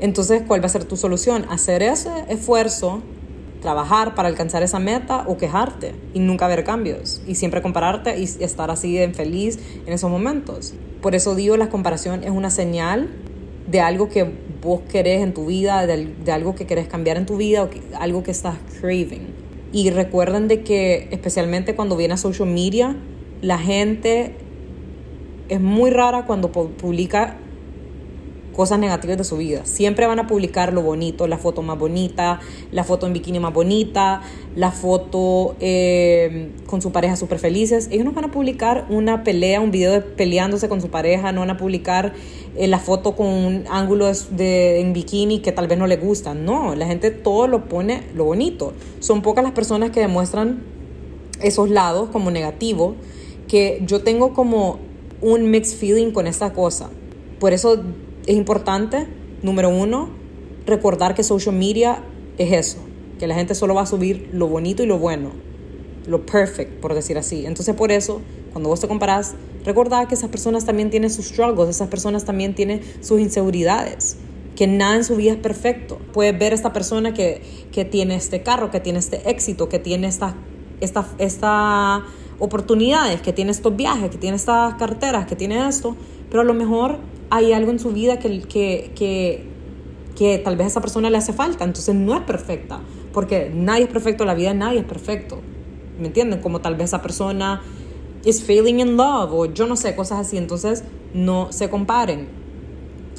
Entonces, 0.05 0.43
¿cuál 0.47 0.61
va 0.61 0.67
a 0.67 0.69
ser 0.69 0.85
tu 0.85 0.97
solución? 0.97 1.47
Hacer 1.49 1.81
ese 1.81 2.11
esfuerzo, 2.29 3.01
trabajar 3.59 4.13
para 4.13 4.27
alcanzar 4.27 4.61
esa 4.61 4.77
meta 4.77 5.25
o 5.27 5.35
quejarte 5.35 5.95
y 6.13 6.19
nunca 6.19 6.47
ver 6.47 6.63
cambios 6.63 7.23
y 7.25 7.33
siempre 7.33 7.63
compararte 7.63 8.15
y 8.19 8.25
estar 8.25 8.69
así 8.69 8.93
de 8.93 9.11
feliz 9.15 9.57
en 9.83 9.91
esos 9.91 10.11
momentos. 10.11 10.75
Por 11.01 11.15
eso 11.15 11.33
digo, 11.33 11.57
la 11.57 11.69
comparación 11.69 12.23
es 12.23 12.29
una 12.29 12.51
señal 12.51 13.09
de 13.65 13.79
algo 13.79 14.07
que 14.07 14.31
vos 14.61 14.81
querés 14.91 15.23
en 15.23 15.33
tu 15.33 15.47
vida, 15.47 15.87
de, 15.87 16.31
algo 16.31 16.53
que 16.53 16.67
querés 16.67 16.87
cambiar 16.87 17.17
en 17.17 17.25
tu 17.25 17.37
vida 17.37 17.63
o 17.63 17.69
algo 17.99 18.21
que 18.21 18.29
estás 18.29 18.57
craving. 18.79 19.33
Y 19.73 19.89
recuerden 19.89 20.47
de 20.47 20.61
que 20.61 21.07
especialmente 21.09 21.73
cuando 21.75 21.97
viene 21.97 22.13
a 22.13 22.17
social 22.17 22.47
media, 22.47 22.95
la 23.41 23.57
gente 23.57 24.35
es 25.49 25.59
muy 25.59 25.89
rara 25.89 26.27
cuando 26.27 26.51
publica 26.51 27.39
cosas 28.55 28.79
negativas 28.79 29.17
de 29.17 29.23
su 29.23 29.37
vida. 29.37 29.65
Siempre 29.65 30.07
van 30.07 30.19
a 30.19 30.27
publicar 30.27 30.73
lo 30.73 30.81
bonito, 30.81 31.27
la 31.27 31.37
foto 31.37 31.61
más 31.61 31.77
bonita, 31.77 32.39
la 32.71 32.83
foto 32.83 33.05
en 33.05 33.13
bikini 33.13 33.39
más 33.39 33.53
bonita, 33.53 34.21
la 34.55 34.71
foto 34.71 35.55
eh, 35.59 36.51
con 36.65 36.81
su 36.81 36.91
pareja 36.91 37.15
súper 37.15 37.39
felices. 37.39 37.89
Ellos 37.91 38.05
no 38.05 38.13
van 38.13 38.25
a 38.25 38.31
publicar 38.31 38.85
una 38.89 39.23
pelea, 39.23 39.59
un 39.59 39.71
video 39.71 39.91
de 39.91 40.01
peleándose 40.01 40.69
con 40.69 40.81
su 40.81 40.89
pareja, 40.89 41.31
no 41.31 41.41
van 41.41 41.51
a 41.51 41.57
publicar 41.57 42.13
eh, 42.55 42.67
la 42.67 42.79
foto 42.79 43.15
con 43.15 43.27
un 43.27 43.65
ángulo 43.69 44.09
de, 44.31 44.79
en 44.79 44.93
bikini 44.93 45.39
que 45.39 45.51
tal 45.51 45.67
vez 45.67 45.77
no 45.77 45.87
le 45.87 45.97
gusta. 45.97 46.33
No, 46.33 46.75
la 46.75 46.87
gente 46.87 47.11
todo 47.11 47.47
lo 47.47 47.65
pone 47.65 48.03
lo 48.15 48.23
bonito. 48.25 48.73
Son 48.99 49.21
pocas 49.21 49.43
las 49.43 49.53
personas 49.53 49.91
que 49.91 49.99
demuestran 49.99 50.63
esos 51.41 51.69
lados 51.69 52.09
como 52.11 52.31
negativo, 52.31 52.95
que 53.47 53.83
yo 53.85 54.01
tengo 54.01 54.33
como 54.33 54.79
un 55.21 55.51
mixed 55.51 55.77
feeling 55.77 56.11
con 56.11 56.27
esta 56.27 56.53
cosa. 56.53 56.89
Por 57.39 57.51
eso 57.51 57.83
es 58.25 58.35
importante, 58.35 59.07
número 59.41 59.69
uno, 59.69 60.09
recordar 60.65 61.15
que 61.15 61.23
social 61.23 61.55
media 61.55 62.03
es 62.37 62.51
eso, 62.51 62.77
que 63.19 63.27
la 63.27 63.35
gente 63.35 63.55
solo 63.55 63.75
va 63.75 63.81
a 63.81 63.85
subir 63.85 64.29
lo 64.33 64.47
bonito 64.47 64.83
y 64.83 64.85
lo 64.85 64.97
bueno, 64.97 65.31
lo 66.07 66.25
perfect, 66.25 66.79
por 66.79 66.93
decir 66.93 67.17
así. 67.17 67.45
Entonces, 67.45 67.75
por 67.75 67.91
eso, 67.91 68.21
cuando 68.51 68.69
vos 68.69 68.79
te 68.79 68.87
comparás, 68.87 69.35
recordad 69.63 70.07
que 70.07 70.15
esas 70.15 70.29
personas 70.29 70.65
también 70.65 70.89
tienen 70.89 71.09
sus 71.09 71.25
struggles, 71.25 71.69
esas 71.69 71.89
personas 71.89 72.25
también 72.25 72.55
tienen 72.55 72.81
sus 73.01 73.19
inseguridades, 73.19 74.17
que 74.55 74.67
nada 74.67 74.95
en 74.95 75.03
su 75.03 75.15
vida 75.15 75.33
es 75.33 75.37
perfecto. 75.37 75.99
Puedes 76.13 76.37
ver 76.37 76.53
a 76.53 76.55
esta 76.55 76.73
persona 76.73 77.13
que, 77.13 77.41
que 77.71 77.85
tiene 77.85 78.15
este 78.15 78.41
carro, 78.41 78.71
que 78.71 78.79
tiene 78.79 78.99
este 78.99 79.29
éxito, 79.29 79.69
que 79.69 79.79
tiene 79.79 80.07
estas 80.07 80.33
esta, 80.81 81.07
esta 81.17 82.05
oportunidades, 82.39 83.21
que 83.21 83.33
tiene 83.33 83.51
estos 83.51 83.75
viajes, 83.75 84.09
que 84.09 84.17
tiene 84.17 84.35
estas 84.35 84.75
carteras, 84.75 85.25
que 85.25 85.35
tiene 85.35 85.67
esto, 85.67 85.95
pero 86.29 86.41
a 86.41 86.43
lo 86.43 86.53
mejor 86.53 86.99
hay 87.29 87.53
algo 87.53 87.71
en 87.71 87.79
su 87.79 87.91
vida 87.91 88.19
que, 88.19 88.41
que, 88.41 88.91
que, 88.95 89.45
que 90.15 90.37
tal 90.39 90.55
vez 90.57 90.65
a 90.65 90.67
esa 90.69 90.81
persona 90.81 91.09
le 91.09 91.17
hace 91.17 91.33
falta, 91.33 91.63
entonces 91.63 91.95
no 91.95 92.15
es 92.15 92.21
perfecta, 92.21 92.79
porque 93.13 93.51
nadie 93.53 93.83
es 93.83 93.89
perfecto, 93.89 94.25
la 94.25 94.33
vida 94.33 94.53
nadie 94.53 94.79
es 94.79 94.85
perfecto, 94.85 95.41
¿me 95.99 96.07
entienden? 96.07 96.41
Como 96.41 96.61
tal 96.61 96.75
vez 96.75 96.85
esa 96.85 97.01
persona 97.01 97.61
is 98.23 98.43
failing 98.43 98.79
in 98.79 98.97
love 98.97 99.31
o 99.31 99.45
yo 99.45 99.67
no 99.67 99.75
sé, 99.75 99.95
cosas 99.95 100.19
así, 100.19 100.37
entonces 100.37 100.83
no 101.13 101.51
se 101.51 101.69
comparen. 101.69 102.27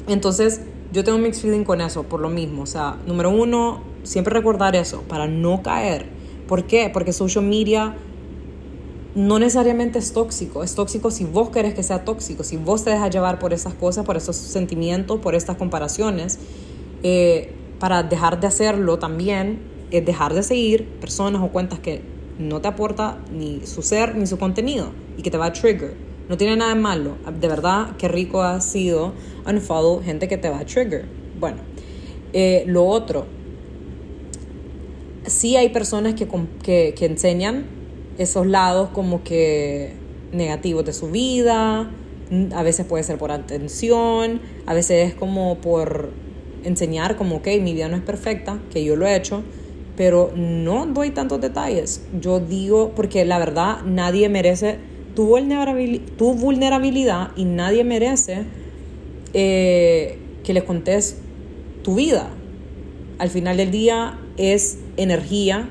Entonces 0.07 0.61
yo 0.91 1.03
tengo 1.03 1.17
mixed 1.17 1.41
feeling 1.41 1.63
con 1.63 1.81
eso, 1.81 2.03
por 2.03 2.19
lo 2.21 2.29
mismo, 2.29 2.63
o 2.63 2.65
sea, 2.65 2.97
número 3.05 3.29
uno, 3.29 3.81
siempre 4.03 4.33
recordar 4.33 4.75
eso, 4.75 5.01
para 5.07 5.27
no 5.27 5.61
caer. 5.63 6.05
¿Por 6.47 6.65
qué? 6.65 6.89
Porque 6.93 7.11
social 7.11 7.43
media 7.43 7.95
no 9.17 9.39
necesariamente 9.39 9.97
es 9.97 10.13
tóxico, 10.13 10.63
es 10.63 10.75
tóxico 10.75 11.09
si 11.09 11.23
vos 11.23 11.49
querés 11.49 11.73
que 11.73 11.81
sea 11.81 12.05
tóxico, 12.05 12.43
si 12.43 12.55
vos 12.55 12.83
te 12.83 12.91
dejas 12.91 13.09
llevar 13.09 13.39
por 13.39 13.51
esas 13.51 13.73
cosas, 13.73 14.05
por 14.05 14.15
esos 14.15 14.35
sentimientos, 14.35 15.19
por 15.19 15.33
estas 15.33 15.57
comparaciones, 15.57 16.37
eh, 17.01 17.51
para 17.79 18.03
dejar 18.03 18.39
de 18.39 18.45
hacerlo 18.45 18.99
también 18.99 19.59
es 19.89 20.05
dejar 20.05 20.35
de 20.35 20.43
seguir 20.43 20.85
personas 21.01 21.41
o 21.41 21.47
cuentas 21.47 21.79
que 21.79 22.03
no 22.37 22.61
te 22.61 22.67
aporta 22.67 23.17
ni 23.33 23.65
su 23.65 23.81
ser 23.81 24.15
ni 24.15 24.27
su 24.27 24.37
contenido 24.37 24.91
y 25.17 25.23
que 25.23 25.31
te 25.31 25.37
va 25.39 25.47
a 25.47 25.53
trigger. 25.53 25.95
No 26.29 26.37
tiene 26.37 26.55
nada 26.55 26.75
de 26.75 26.79
malo. 26.79 27.17
De 27.39 27.47
verdad, 27.47 27.97
qué 27.97 28.07
rico 28.07 28.43
ha 28.43 28.61
sido 28.61 29.13
unfollow 29.47 30.03
gente 30.03 30.27
que 30.27 30.37
te 30.37 30.47
va 30.47 30.59
a 30.59 30.65
trigger. 30.65 31.05
Bueno, 31.39 31.57
eh, 32.33 32.65
lo 32.67 32.85
otro, 32.85 33.25
sí 35.25 35.55
hay 35.55 35.69
personas 35.69 36.13
que, 36.13 36.27
que, 36.61 36.93
que 36.95 37.05
enseñan 37.07 37.76
esos 38.17 38.47
lados 38.47 38.89
como 38.93 39.23
que 39.23 39.93
negativos 40.31 40.85
de 40.85 40.93
su 40.93 41.09
vida, 41.09 41.89
a 42.53 42.63
veces 42.63 42.85
puede 42.85 43.03
ser 43.03 43.17
por 43.17 43.31
atención, 43.31 44.41
a 44.65 44.73
veces 44.73 45.09
es 45.09 45.15
como 45.15 45.57
por 45.59 46.11
enseñar 46.63 47.15
como, 47.15 47.37
ok, 47.37 47.47
mi 47.61 47.73
vida 47.73 47.87
no 47.87 47.95
es 47.95 48.03
perfecta, 48.03 48.59
que 48.71 48.83
yo 48.83 48.95
lo 48.95 49.07
he 49.07 49.15
hecho, 49.15 49.43
pero 49.95 50.31
no 50.35 50.85
doy 50.85 51.11
tantos 51.11 51.39
detalles. 51.41 52.01
Yo 52.19 52.39
digo, 52.39 52.91
porque 52.95 53.23
la 53.25 53.39
verdad 53.39 53.83
nadie 53.85 54.29
merece 54.29 54.77
tu 55.15 55.25
vulnerabilidad, 55.25 56.05
tu 56.17 56.33
vulnerabilidad 56.33 57.31
y 57.35 57.45
nadie 57.45 57.83
merece 57.83 58.43
eh, 59.33 60.19
que 60.43 60.53
le 60.53 60.63
contes 60.63 61.17
tu 61.83 61.95
vida. 61.95 62.29
Al 63.17 63.29
final 63.29 63.57
del 63.57 63.71
día 63.71 64.19
es 64.37 64.77
energía 64.97 65.69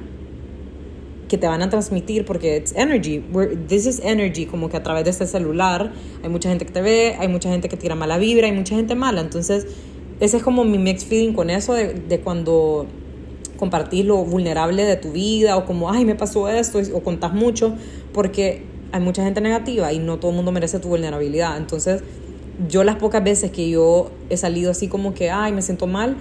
que 1.28 1.38
te 1.38 1.46
van 1.46 1.62
a 1.62 1.70
transmitir 1.70 2.24
porque 2.24 2.56
it's 2.56 2.72
energy. 2.76 3.22
this 3.66 3.86
is 3.86 4.00
energy, 4.04 4.46
como 4.46 4.68
que 4.68 4.76
a 4.76 4.82
través 4.82 5.04
de 5.04 5.10
este 5.10 5.26
celular 5.26 5.92
hay 6.22 6.28
mucha 6.28 6.48
gente 6.48 6.64
que 6.64 6.72
te 6.72 6.82
ve, 6.82 7.16
hay 7.18 7.28
mucha 7.28 7.50
gente 7.50 7.68
que 7.68 7.76
tira 7.76 7.94
mala 7.94 8.18
vibra, 8.18 8.46
hay 8.46 8.52
mucha 8.52 8.76
gente 8.76 8.94
mala. 8.94 9.20
Entonces, 9.20 9.66
ese 10.20 10.36
es 10.36 10.42
como 10.42 10.64
mi 10.64 10.78
mixed 10.78 11.08
feeling 11.08 11.32
con 11.32 11.50
eso 11.50 11.74
de, 11.74 11.94
de 11.94 12.20
cuando 12.20 12.86
compartís 13.56 14.04
lo 14.04 14.24
vulnerable 14.24 14.84
de 14.84 14.96
tu 14.96 15.12
vida 15.12 15.56
o 15.56 15.64
como, 15.64 15.90
ay, 15.90 16.04
me 16.04 16.14
pasó 16.14 16.48
esto 16.48 16.80
o 16.92 17.02
contás 17.02 17.32
mucho, 17.32 17.74
porque 18.12 18.62
hay 18.92 19.00
mucha 19.00 19.24
gente 19.24 19.40
negativa 19.40 19.92
y 19.92 19.98
no 19.98 20.18
todo 20.18 20.30
el 20.30 20.36
mundo 20.36 20.52
merece 20.52 20.78
tu 20.78 20.88
vulnerabilidad. 20.88 21.56
Entonces, 21.56 22.02
yo 22.68 22.84
las 22.84 22.96
pocas 22.96 23.22
veces 23.22 23.50
que 23.50 23.68
yo 23.68 24.10
he 24.30 24.36
salido 24.36 24.70
así 24.70 24.88
como 24.88 25.14
que, 25.14 25.30
ay, 25.30 25.52
me 25.52 25.62
siento 25.62 25.86
mal, 25.86 26.16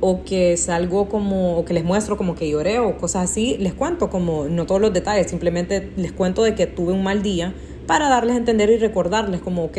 o 0.00 0.24
que 0.24 0.56
salgo 0.56 1.08
como, 1.08 1.56
o 1.58 1.64
que 1.64 1.72
les 1.72 1.84
muestro 1.84 2.16
como 2.16 2.34
que 2.34 2.48
lloré 2.48 2.78
o 2.78 2.96
cosas 2.96 3.30
así, 3.30 3.56
les 3.58 3.74
cuento 3.74 4.10
como, 4.10 4.44
no 4.44 4.66
todos 4.66 4.80
los 4.80 4.92
detalles, 4.92 5.30
simplemente 5.30 5.90
les 5.96 6.12
cuento 6.12 6.42
de 6.42 6.54
que 6.54 6.66
tuve 6.66 6.92
un 6.92 7.02
mal 7.02 7.22
día 7.22 7.54
para 7.86 8.08
darles 8.08 8.34
a 8.34 8.38
entender 8.38 8.70
y 8.70 8.76
recordarles 8.76 9.40
como, 9.40 9.64
ok, 9.64 9.78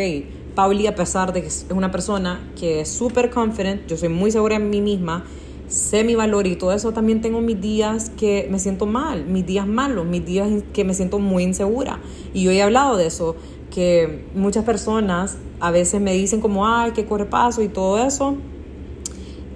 Pauli 0.55 0.87
a 0.87 0.95
pesar 0.95 1.33
de 1.33 1.41
que 1.41 1.47
es 1.47 1.67
una 1.69 1.91
persona 1.91 2.51
que 2.59 2.81
es 2.81 2.89
súper 2.89 3.29
confident, 3.29 3.85
yo 3.87 3.97
soy 3.97 4.09
muy 4.09 4.31
segura 4.31 4.55
en 4.55 4.69
mí 4.69 4.81
misma, 4.81 5.23
sé 5.67 6.03
mi 6.03 6.15
valor 6.15 6.47
y 6.47 6.55
todo 6.55 6.71
eso, 6.71 6.93
también 6.93 7.21
tengo 7.21 7.41
mis 7.41 7.61
días 7.61 8.09
que 8.09 8.47
me 8.49 8.57
siento 8.57 8.85
mal, 8.87 9.25
mis 9.25 9.45
días 9.45 9.67
malos, 9.67 10.05
mis 10.05 10.25
días 10.25 10.49
que 10.73 10.83
me 10.83 10.93
siento 10.93 11.19
muy 11.19 11.43
insegura. 11.43 11.99
Y 12.33 12.43
yo 12.43 12.51
he 12.51 12.61
hablado 12.61 12.97
de 12.97 13.05
eso, 13.05 13.35
que 13.69 14.25
muchas 14.33 14.63
personas 14.63 15.37
a 15.59 15.71
veces 15.71 16.01
me 16.01 16.13
dicen 16.13 16.39
como, 16.39 16.65
ay, 16.65 16.91
que 16.91 17.05
corre 17.05 17.25
paso 17.25 17.61
y 17.61 17.67
todo 17.67 18.03
eso 18.03 18.37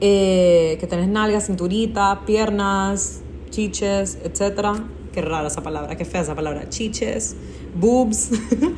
eh, 0.01 0.77
que 0.79 0.87
tenés 0.87 1.07
nalgas, 1.07 1.45
cinturita, 1.45 2.23
piernas, 2.25 3.21
chiches, 3.51 4.17
etc. 4.23 4.79
Qué 5.13 5.21
rara 5.21 5.47
esa 5.47 5.61
palabra, 5.61 5.95
qué 5.95 6.05
fea 6.05 6.21
esa 6.21 6.35
palabra, 6.35 6.67
chiches, 6.69 7.35
boobs. 7.75 8.31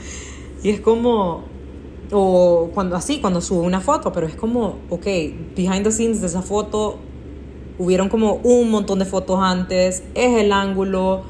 y 0.63 0.69
es 0.69 0.81
como, 0.81 1.45
o 2.11 2.71
cuando 2.73 2.97
así, 2.97 3.21
cuando 3.21 3.39
subo 3.39 3.61
una 3.61 3.79
foto, 3.79 4.11
pero 4.11 4.27
es 4.27 4.35
como, 4.35 4.79
ok, 4.89 5.05
behind 5.55 5.83
the 5.83 5.91
scenes 5.91 6.19
de 6.19 6.27
esa 6.27 6.41
foto, 6.41 6.99
hubieron 7.79 8.09
como 8.09 8.35
un 8.43 8.69
montón 8.69 8.99
de 8.99 9.05
fotos 9.05 9.39
antes, 9.41 10.03
es 10.15 10.41
el 10.41 10.51
ángulo, 10.51 11.23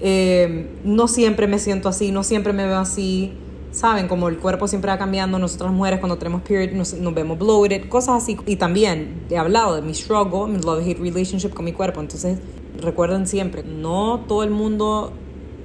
eh, 0.00 0.70
no 0.84 1.06
siempre 1.06 1.46
me 1.46 1.58
siento 1.58 1.88
así, 1.88 2.10
no 2.10 2.22
siempre 2.22 2.52
me 2.52 2.66
veo 2.66 2.78
así 2.78 3.32
saben, 3.76 4.08
como 4.08 4.28
el 4.28 4.38
cuerpo 4.38 4.66
siempre 4.66 4.90
va 4.90 4.96
cambiando, 4.96 5.38
nosotras 5.38 5.70
mujeres 5.70 6.00
cuando 6.00 6.16
tenemos 6.16 6.40
period 6.42 6.72
nos, 6.72 6.94
vemos 7.14 7.38
bloated, 7.38 7.88
cosas 7.88 8.22
así. 8.22 8.38
Y 8.46 8.56
también 8.56 9.26
he 9.28 9.36
hablado 9.36 9.76
de 9.76 9.82
mi 9.82 9.92
struggle, 9.92 10.50
mi 10.50 10.58
love-hate 10.62 10.98
relationship 10.98 11.50
con 11.50 11.66
mi 11.66 11.72
cuerpo. 11.72 12.00
Entonces, 12.00 12.38
recuerden 12.80 13.26
siempre, 13.26 13.62
no 13.62 14.24
todo 14.26 14.42
el 14.44 14.50
mundo 14.50 15.12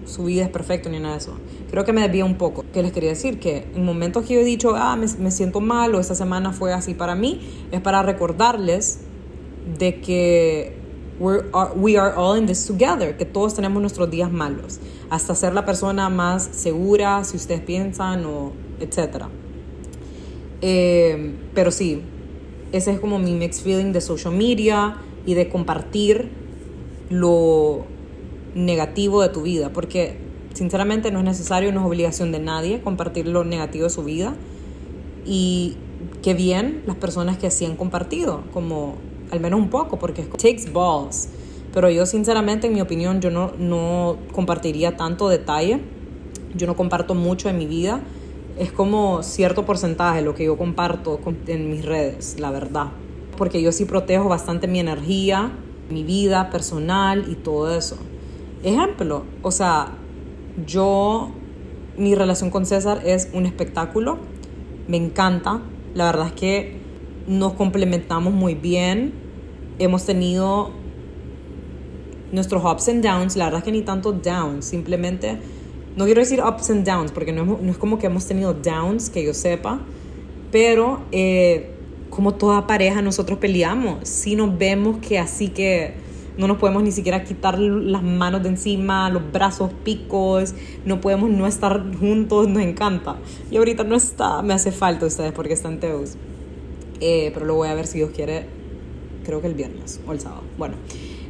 su 0.05 0.25
vida 0.25 0.43
es 0.43 0.49
perfecto 0.49 0.89
ni 0.89 0.99
nada 0.99 1.13
de 1.13 1.19
eso. 1.19 1.33
Creo 1.69 1.85
que 1.85 1.93
me 1.93 2.01
desvía 2.01 2.25
un 2.25 2.35
poco. 2.35 2.65
¿Qué 2.73 2.83
les 2.83 2.91
quería 2.91 3.11
decir? 3.11 3.39
Que 3.39 3.67
en 3.73 3.85
momentos 3.85 4.25
que 4.25 4.33
yo 4.33 4.41
he 4.41 4.43
dicho, 4.43 4.75
ah, 4.75 4.97
me, 4.97 5.07
me 5.19 5.31
siento 5.31 5.61
mal 5.61 5.95
o 5.95 5.99
esta 6.01 6.15
semana 6.15 6.51
fue 6.51 6.73
así 6.73 6.93
para 6.93 7.15
mí, 7.15 7.39
es 7.71 7.79
para 7.79 8.03
recordarles 8.03 8.99
de 9.77 10.01
que 10.01 10.80
we're, 11.21 11.45
we 11.75 11.97
are 11.97 12.13
all 12.15 12.35
in 12.35 12.47
this 12.47 12.65
together, 12.65 13.15
que 13.15 13.25
todos 13.25 13.53
tenemos 13.53 13.79
nuestros 13.79 14.09
días 14.09 14.31
malos, 14.31 14.79
hasta 15.09 15.35
ser 15.35 15.53
la 15.53 15.65
persona 15.65 16.09
más 16.09 16.43
segura, 16.51 17.23
si 17.23 17.37
ustedes 17.37 17.61
piensan, 17.61 18.25
o 18.25 18.53
etcétera. 18.79 19.29
Eh, 20.61 21.35
pero 21.53 21.71
sí, 21.71 22.01
ese 22.71 22.91
es 22.91 22.99
como 22.99 23.19
mi 23.19 23.33
mixed 23.33 23.63
feeling 23.63 23.93
de 23.93 24.01
social 24.01 24.33
media 24.33 24.97
y 25.25 25.35
de 25.35 25.47
compartir 25.47 26.29
lo 27.09 27.85
negativo 28.55 29.21
de 29.21 29.29
tu 29.29 29.43
vida, 29.43 29.71
porque 29.71 30.17
sinceramente 30.53 31.11
no 31.11 31.19
es 31.19 31.25
necesario, 31.25 31.71
no 31.71 31.81
es 31.81 31.85
obligación 31.85 32.31
de 32.31 32.39
nadie 32.39 32.81
compartir 32.81 33.27
lo 33.27 33.43
negativo 33.43 33.83
de 33.85 33.89
su 33.91 34.03
vida. 34.03 34.35
Y 35.23 35.77
qué 36.23 36.33
bien 36.33 36.81
las 36.87 36.95
personas 36.95 37.37
que 37.37 37.51
sí 37.51 37.65
han 37.65 37.75
compartido, 37.75 38.43
como 38.53 38.95
al 39.31 39.39
menos 39.39 39.59
un 39.59 39.69
poco, 39.69 39.97
porque 39.97 40.23
takes 40.23 40.69
balls. 40.71 41.29
Pero 41.73 41.89
yo 41.89 42.05
sinceramente, 42.05 42.67
en 42.67 42.73
mi 42.73 42.81
opinión, 42.81 43.21
yo 43.21 43.31
no, 43.31 43.53
no 43.57 44.17
compartiría 44.33 44.97
tanto 44.97 45.29
detalle. 45.29 45.79
Yo 46.53 46.67
no 46.67 46.75
comparto 46.75 47.15
mucho 47.15 47.49
en 47.49 47.57
mi 47.57 47.65
vida. 47.65 48.01
Es 48.59 48.71
como 48.71 49.23
cierto 49.23 49.65
porcentaje 49.65 50.21
lo 50.21 50.35
que 50.35 50.43
yo 50.43 50.57
comparto 50.57 51.19
en 51.47 51.69
mis 51.69 51.85
redes, 51.85 52.37
la 52.39 52.51
verdad. 52.51 52.87
Porque 53.37 53.61
yo 53.61 53.71
sí 53.71 53.85
protejo 53.85 54.27
bastante 54.27 54.67
mi 54.67 54.79
energía, 54.79 55.51
mi 55.89 56.03
vida 56.03 56.49
personal 56.49 57.25
y 57.29 57.35
todo 57.35 57.75
eso. 57.75 57.95
Ejemplo, 58.63 59.23
o 59.41 59.51
sea, 59.51 59.93
yo, 60.67 61.31
mi 61.97 62.15
relación 62.15 62.49
con 62.49 62.65
César 62.65 63.01
es 63.05 63.29
un 63.33 63.45
espectáculo. 63.45 64.17
Me 64.89 64.97
encanta. 64.97 65.61
La 65.95 66.05
verdad 66.05 66.27
es 66.27 66.33
que 66.33 66.81
nos 67.27 67.53
complementamos 67.53 68.33
muy 68.33 68.55
bien 68.55 69.20
hemos 69.83 70.05
tenido 70.05 70.71
nuestros 72.31 72.63
ups 72.63 72.87
and 72.87 73.03
downs, 73.03 73.35
la 73.35 73.45
verdad 73.45 73.59
es 73.59 73.65
que 73.65 73.71
ni 73.71 73.81
tanto 73.81 74.11
downs, 74.11 74.65
simplemente, 74.65 75.37
no 75.95 76.05
quiero 76.05 76.21
decir 76.21 76.41
ups 76.41 76.69
and 76.69 76.85
downs, 76.85 77.11
porque 77.11 77.33
no, 77.33 77.59
es 77.67 77.77
como 77.77 77.99
que 77.99 78.07
hemos 78.07 78.25
tenido 78.25 78.53
downs, 78.53 79.09
que 79.09 79.23
yo 79.23 79.33
sepa, 79.33 79.79
pero 80.51 81.03
eh, 81.11 81.71
como 82.09 82.33
toda 82.33 82.67
pareja 82.67 83.01
nosotros 83.01 83.39
peleamos, 83.39 84.07
si 84.07 84.35
nos 84.35 84.57
vemos 84.57 84.97
que 84.97 85.19
así 85.19 85.49
que 85.49 85.93
no 86.37 86.47
nos 86.47 86.57
podemos 86.57 86.83
ni 86.83 86.91
siquiera 86.91 87.23
quitar 87.23 87.59
las 87.59 88.03
manos 88.03 88.41
de 88.43 88.49
encima, 88.49 89.09
los 89.09 89.31
brazos 89.31 89.71
picos, 89.83 90.53
no 90.85 91.01
podemos 91.01 91.29
no 91.29 91.45
estar 91.45 91.83
juntos, 91.97 92.47
nos 92.47 92.63
encanta. 92.63 93.17
Y 93.51 93.57
ahorita 93.57 93.83
no 93.83 93.95
está, 93.95 94.41
me 94.41 94.53
hace 94.53 94.71
falta 94.71 95.05
ustedes 95.05 95.33
porque 95.33 95.53
están 95.53 95.79
teos. 95.79 96.15
Eh, 97.01 97.31
pero 97.33 97.45
lo 97.45 97.55
voy 97.55 97.67
a 97.67 97.73
ver 97.73 97.85
si 97.85 97.97
Dios 97.97 98.11
quiere 98.11 98.60
creo 99.23 99.41
que 99.41 99.47
el 99.47 99.53
viernes 99.53 99.99
o 100.05 100.11
el 100.11 100.19
sábado. 100.19 100.43
Bueno, 100.57 100.75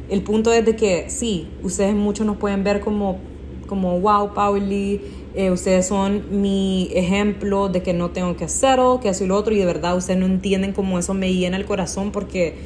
el 0.08 0.22
punto 0.22 0.52
es 0.52 0.64
de 0.64 0.76
que 0.76 1.08
sí, 1.10 1.48
ustedes 1.62 1.94
muchos 1.94 2.26
nos 2.26 2.36
pueden 2.36 2.64
ver 2.64 2.80
como, 2.80 3.18
como 3.66 4.00
wow, 4.00 4.34
Pauli, 4.34 5.00
eh, 5.34 5.50
ustedes 5.50 5.86
son 5.86 6.42
mi 6.42 6.90
ejemplo 6.94 7.68
de 7.68 7.82
que 7.82 7.92
no 7.92 8.10
tengo 8.10 8.36
que 8.36 8.44
hacerlo, 8.44 9.00
que 9.00 9.08
eso 9.08 9.24
y 9.24 9.26
lo 9.26 9.36
otro, 9.36 9.54
y 9.54 9.58
de 9.58 9.64
verdad 9.64 9.96
ustedes 9.96 10.20
no 10.20 10.26
entienden 10.26 10.72
cómo 10.72 10.98
eso 10.98 11.14
me 11.14 11.32
llena 11.32 11.56
el 11.56 11.64
corazón 11.64 12.12
porque, 12.12 12.56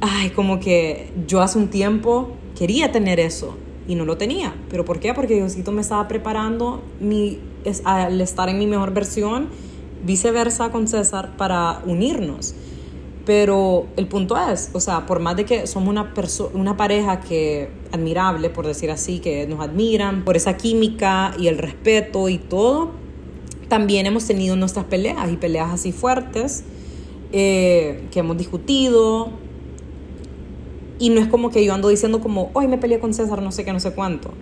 ay, 0.00 0.30
como 0.30 0.60
que 0.60 1.08
yo 1.26 1.42
hace 1.42 1.58
un 1.58 1.68
tiempo 1.68 2.30
quería 2.58 2.92
tener 2.92 3.20
eso 3.20 3.56
y 3.86 3.94
no 3.94 4.04
lo 4.04 4.16
tenía. 4.16 4.54
¿Pero 4.70 4.84
por 4.84 5.00
qué? 5.00 5.12
Porque 5.12 5.34
Diosito 5.34 5.72
me 5.72 5.82
estaba 5.82 6.08
preparando 6.08 6.82
mi 7.00 7.38
es, 7.64 7.82
al 7.84 8.20
estar 8.20 8.48
en 8.48 8.58
mi 8.58 8.66
mejor 8.66 8.92
versión, 8.92 9.48
viceversa 10.04 10.70
con 10.70 10.88
César 10.88 11.36
para 11.36 11.82
unirnos. 11.84 12.54
Pero 13.30 13.86
el 13.96 14.08
punto 14.08 14.36
es, 14.36 14.70
o 14.72 14.80
sea, 14.80 15.06
por 15.06 15.20
más 15.20 15.36
de 15.36 15.44
que 15.44 15.68
somos 15.68 15.90
una, 15.90 16.12
una 16.52 16.76
pareja 16.76 17.20
que 17.20 17.68
admirable, 17.92 18.50
por 18.50 18.66
decir 18.66 18.90
así, 18.90 19.20
que 19.20 19.46
nos 19.46 19.60
admiran 19.60 20.24
por 20.24 20.36
esa 20.36 20.56
química 20.56 21.32
y 21.38 21.46
el 21.46 21.56
respeto 21.56 22.28
y 22.28 22.38
todo, 22.38 22.90
también 23.68 24.06
hemos 24.06 24.26
tenido 24.26 24.56
nuestras 24.56 24.86
peleas 24.86 25.30
y 25.30 25.36
peleas 25.36 25.70
así 25.70 25.92
fuertes 25.92 26.64
eh, 27.30 28.02
que 28.10 28.18
hemos 28.18 28.36
discutido. 28.36 29.30
Y 30.98 31.10
no 31.10 31.20
es 31.20 31.28
como 31.28 31.50
que 31.50 31.64
yo 31.64 31.72
ando 31.72 31.88
diciendo 31.88 32.18
como, 32.18 32.50
hoy 32.54 32.66
me 32.66 32.78
peleé 32.78 32.98
con 32.98 33.14
César, 33.14 33.42
no 33.42 33.52
sé 33.52 33.64
qué, 33.64 33.72
no 33.72 33.78
sé 33.78 33.92
cuánto. 33.92 34.32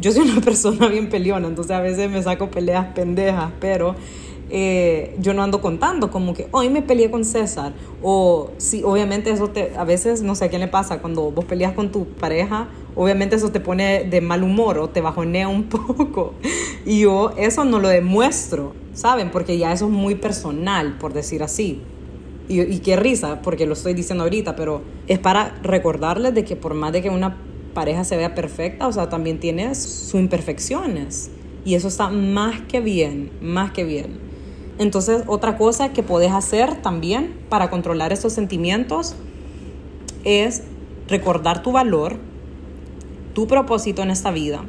Yo 0.00 0.10
soy 0.10 0.28
una 0.28 0.40
persona 0.44 0.88
bien 0.88 1.10
peleona, 1.10 1.46
entonces 1.46 1.76
a 1.76 1.80
veces 1.80 2.10
me 2.10 2.20
saco 2.20 2.50
peleas 2.50 2.86
pendejas, 2.92 3.52
pero 3.60 3.94
eh, 4.54 5.16
yo 5.18 5.32
no 5.32 5.42
ando 5.42 5.62
contando 5.62 6.10
como 6.10 6.34
que 6.34 6.46
hoy 6.50 6.68
me 6.68 6.82
peleé 6.82 7.10
con 7.10 7.24
César 7.24 7.72
o 8.02 8.50
sí, 8.58 8.82
obviamente 8.84 9.30
eso 9.30 9.48
te, 9.48 9.72
a 9.78 9.84
veces 9.84 10.20
no 10.20 10.34
sé 10.34 10.44
a 10.44 10.48
quién 10.50 10.60
le 10.60 10.68
pasa 10.68 11.00
cuando 11.00 11.30
vos 11.30 11.46
peleas 11.46 11.72
con 11.72 11.90
tu 11.90 12.04
pareja, 12.04 12.68
obviamente 12.94 13.36
eso 13.36 13.50
te 13.50 13.60
pone 13.60 14.04
de 14.04 14.20
mal 14.20 14.42
humor 14.42 14.76
o 14.78 14.90
te 14.90 15.00
bajonea 15.00 15.48
un 15.48 15.62
poco 15.70 16.34
y 16.84 17.00
yo 17.00 17.32
eso 17.38 17.64
no 17.64 17.78
lo 17.78 17.88
demuestro, 17.88 18.74
¿saben? 18.92 19.30
Porque 19.30 19.56
ya 19.56 19.72
eso 19.72 19.86
es 19.86 19.90
muy 19.90 20.16
personal, 20.16 20.98
por 20.98 21.14
decir 21.14 21.42
así. 21.42 21.80
Y, 22.46 22.60
y 22.60 22.80
qué 22.80 22.96
risa, 22.96 23.40
porque 23.40 23.64
lo 23.66 23.72
estoy 23.72 23.94
diciendo 23.94 24.24
ahorita, 24.24 24.54
pero 24.54 24.82
es 25.06 25.18
para 25.18 25.54
recordarles 25.62 26.34
de 26.34 26.44
que 26.44 26.56
por 26.56 26.74
más 26.74 26.92
de 26.92 27.00
que 27.00 27.08
una 27.08 27.38
pareja 27.72 28.04
se 28.04 28.18
vea 28.18 28.34
perfecta, 28.34 28.86
o 28.86 28.92
sea, 28.92 29.08
también 29.08 29.40
tiene 29.40 29.74
sus 29.74 30.12
imperfecciones. 30.12 31.30
Y 31.64 31.74
eso 31.74 31.88
está 31.88 32.10
más 32.10 32.60
que 32.62 32.80
bien, 32.80 33.30
más 33.40 33.70
que 33.70 33.84
bien. 33.84 34.31
Entonces, 34.78 35.24
otra 35.26 35.56
cosa 35.56 35.92
que 35.92 36.02
puedes 36.02 36.32
hacer 36.32 36.80
también 36.82 37.38
para 37.48 37.70
controlar 37.70 38.12
esos 38.12 38.32
sentimientos 38.32 39.14
es 40.24 40.62
recordar 41.08 41.62
tu 41.62 41.72
valor, 41.72 42.16
tu 43.34 43.46
propósito 43.46 44.02
en 44.02 44.10
esta 44.10 44.30
vida 44.30 44.64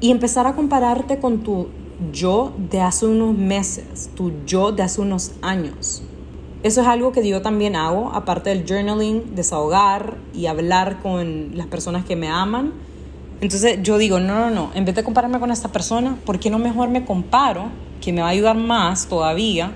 y 0.00 0.10
empezar 0.10 0.46
a 0.46 0.54
compararte 0.54 1.18
con 1.18 1.42
tu 1.42 1.68
yo 2.12 2.52
de 2.70 2.80
hace 2.80 3.06
unos 3.06 3.36
meses, 3.36 4.10
tu 4.14 4.32
yo 4.46 4.72
de 4.72 4.82
hace 4.82 5.00
unos 5.00 5.32
años. 5.42 6.02
Eso 6.62 6.80
es 6.80 6.86
algo 6.86 7.12
que 7.12 7.26
yo 7.26 7.42
también 7.42 7.76
hago, 7.76 8.10
aparte 8.12 8.50
del 8.50 8.66
journaling, 8.66 9.34
desahogar 9.34 10.16
y 10.34 10.46
hablar 10.46 11.00
con 11.00 11.56
las 11.56 11.66
personas 11.66 12.04
que 12.04 12.16
me 12.16 12.28
aman. 12.28 12.72
Entonces 13.40 13.78
yo 13.82 13.98
digo, 13.98 14.20
no, 14.20 14.34
no, 14.34 14.50
no, 14.50 14.70
en 14.74 14.84
vez 14.84 14.94
de 14.94 15.04
compararme 15.04 15.38
con 15.38 15.50
esta 15.50 15.70
persona, 15.70 16.18
¿por 16.24 16.38
qué 16.38 16.50
no 16.50 16.58
mejor 16.58 16.88
me 16.88 17.04
comparo 17.04 17.70
que 18.06 18.12
me 18.12 18.22
va 18.22 18.28
a 18.28 18.30
ayudar 18.30 18.56
más 18.56 19.08
todavía 19.08 19.72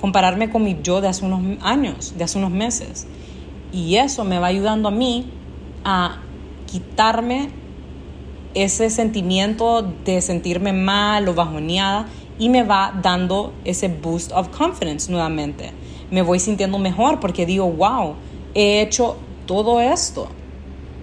compararme 0.00 0.50
con 0.50 0.64
mi 0.64 0.78
yo 0.82 1.00
de 1.00 1.06
hace 1.06 1.24
unos 1.24 1.62
años, 1.62 2.12
de 2.18 2.24
hace 2.24 2.36
unos 2.36 2.50
meses. 2.50 3.06
Y 3.72 3.94
eso 3.94 4.24
me 4.24 4.40
va 4.40 4.48
ayudando 4.48 4.88
a 4.88 4.90
mí 4.90 5.30
a 5.84 6.18
quitarme 6.66 7.50
ese 8.54 8.90
sentimiento 8.90 9.82
de 10.04 10.20
sentirme 10.22 10.72
mal 10.72 11.28
o 11.28 11.34
bajoneada 11.34 12.08
y 12.36 12.48
me 12.48 12.64
va 12.64 12.98
dando 13.00 13.52
ese 13.64 13.86
boost 13.86 14.32
of 14.32 14.48
confidence 14.48 15.08
nuevamente. 15.08 15.70
Me 16.10 16.22
voy 16.22 16.40
sintiendo 16.40 16.80
mejor 16.80 17.20
porque 17.20 17.46
digo, 17.46 17.70
wow, 17.70 18.16
he 18.54 18.80
hecho 18.80 19.18
todo 19.46 19.80
esto 19.80 20.26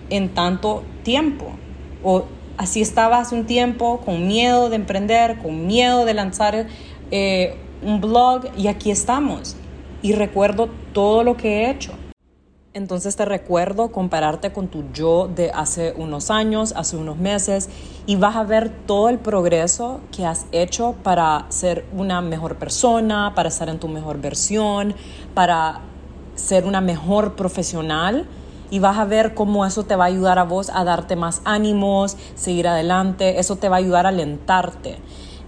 en 0.09 0.33
tanto 0.33 0.83
tiempo. 1.03 1.53
O 2.03 2.25
así 2.57 2.81
estaba 2.81 3.19
hace 3.19 3.35
un 3.35 3.45
tiempo, 3.45 4.01
con 4.05 4.27
miedo 4.27 4.69
de 4.69 4.75
emprender, 4.75 5.37
con 5.39 5.67
miedo 5.67 6.05
de 6.05 6.13
lanzar 6.13 6.67
eh, 7.11 7.55
un 7.81 8.01
blog 8.01 8.45
y 8.57 8.67
aquí 8.67 8.91
estamos. 8.91 9.55
Y 10.01 10.13
recuerdo 10.13 10.69
todo 10.93 11.23
lo 11.23 11.37
que 11.37 11.63
he 11.63 11.71
hecho. 11.71 11.93
Entonces 12.73 13.15
te 13.15 13.23
recuerdo 13.23 13.89
compararte 13.89 14.51
con 14.51 14.67
tu 14.67 14.83
yo 14.91 15.29
de 15.33 15.49
hace 15.49 15.93
unos 15.95 16.29
años, 16.29 16.73
hace 16.75 16.97
unos 16.97 17.17
meses, 17.17 17.69
y 18.05 18.17
vas 18.17 18.35
a 18.35 18.43
ver 18.43 18.69
todo 18.69 19.07
el 19.07 19.17
progreso 19.17 20.01
que 20.11 20.25
has 20.25 20.45
hecho 20.51 20.93
para 21.01 21.45
ser 21.47 21.85
una 21.93 22.19
mejor 22.19 22.57
persona, 22.57 23.31
para 23.33 23.47
estar 23.47 23.69
en 23.69 23.79
tu 23.79 23.87
mejor 23.87 24.19
versión, 24.19 24.93
para 25.33 25.83
ser 26.35 26.65
una 26.65 26.81
mejor 26.81 27.35
profesional 27.35 28.27
y 28.75 28.79
vas 28.79 28.97
a 28.97 29.05
ver 29.05 29.33
cómo 29.35 29.65
eso 29.65 29.83
te 29.83 29.95
va 29.95 30.03
a 30.03 30.07
ayudar 30.07 30.38
a 30.38 30.43
vos 30.43 30.69
a 30.69 30.83
darte 30.83 31.15
más 31.15 31.41
ánimos, 31.45 32.17
seguir 32.35 32.67
adelante, 32.67 33.39
eso 33.39 33.55
te 33.55 33.69
va 33.69 33.77
a 33.77 33.79
ayudar 33.79 34.05
a 34.05 34.09
alentarte. 34.09 34.97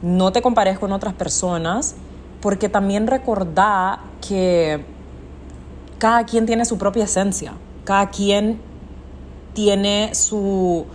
No 0.01 0.31
te 0.31 0.41
compares 0.41 0.79
con 0.79 0.93
otras 0.93 1.13
personas 1.13 1.95
porque 2.39 2.69
también 2.69 3.05
recordá 3.05 3.99
que 4.25 4.85
cada 5.97 6.23
quien 6.23 6.45
tiene 6.45 6.63
su 6.63 6.77
propia 6.77 7.03
esencia, 7.03 7.51
cada 7.83 8.11
quien 8.11 8.61
tiene 9.51 10.15
su 10.15 10.85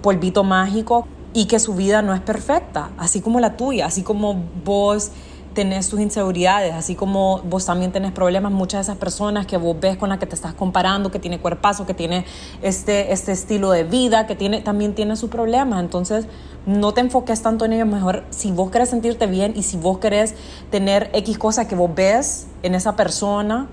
polvito 0.00 0.44
mágico 0.44 1.06
y 1.34 1.44
que 1.44 1.60
su 1.60 1.74
vida 1.74 2.00
no 2.00 2.14
es 2.14 2.22
perfecta, 2.22 2.88
así 2.96 3.20
como 3.20 3.38
la 3.38 3.58
tuya, 3.58 3.84
así 3.84 4.02
como 4.02 4.42
vos 4.64 5.10
tenés 5.54 5.88
tus 5.88 6.00
inseguridades, 6.00 6.74
así 6.74 6.94
como 6.94 7.40
vos 7.42 7.66
también 7.66 7.92
tenés 7.92 8.12
problemas, 8.12 8.52
muchas 8.52 8.78
de 8.78 8.92
esas 8.92 8.96
personas 8.98 9.46
que 9.46 9.56
vos 9.56 9.78
ves 9.78 9.96
con 9.96 10.08
las 10.08 10.18
que 10.18 10.26
te 10.26 10.34
estás 10.34 10.54
comparando, 10.54 11.10
que 11.10 11.18
tiene 11.18 11.38
cuerpazo, 11.38 11.86
que 11.86 11.94
tiene 11.94 12.24
este, 12.62 13.12
este 13.12 13.32
estilo 13.32 13.70
de 13.70 13.84
vida, 13.84 14.26
que 14.26 14.34
tiene, 14.34 14.60
también 14.60 14.94
tiene 14.94 15.16
sus 15.16 15.30
problemas. 15.30 15.80
Entonces, 15.80 16.26
no 16.66 16.92
te 16.92 17.00
enfoques 17.00 17.42
tanto 17.42 17.64
en 17.64 17.74
ellos, 17.74 17.88
mejor 17.88 18.24
si 18.30 18.52
vos 18.52 18.70
querés 18.70 18.90
sentirte 18.90 19.26
bien 19.26 19.52
y 19.56 19.62
si 19.62 19.76
vos 19.76 19.98
querés 19.98 20.34
tener 20.70 21.10
X 21.12 21.38
cosa 21.38 21.66
que 21.66 21.74
vos 21.74 21.90
ves 21.94 22.46
en 22.62 22.74
esa 22.74 22.96
persona, 22.96 23.68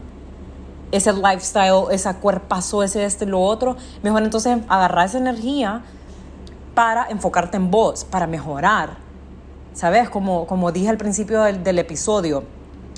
ese 0.92 1.14
lifestyle, 1.14 1.86
ese 1.92 2.14
cuerpazo, 2.16 2.84
ese 2.84 3.06
este, 3.06 3.26
lo 3.26 3.42
otro, 3.42 3.78
mejor 4.02 4.24
entonces 4.24 4.58
agarrar 4.68 5.06
esa 5.06 5.20
energía 5.20 5.84
para 6.74 7.08
enfocarte 7.10 7.58
en 7.58 7.70
vos, 7.70 8.06
para 8.06 8.26
mejorar 8.26 9.09
¿Sabes? 9.74 10.10
Como, 10.10 10.48
como 10.48 10.72
dije 10.72 10.90
al 10.90 10.98
principio 10.98 11.44
del, 11.44 11.64
del 11.64 11.80
episodio, 11.80 12.44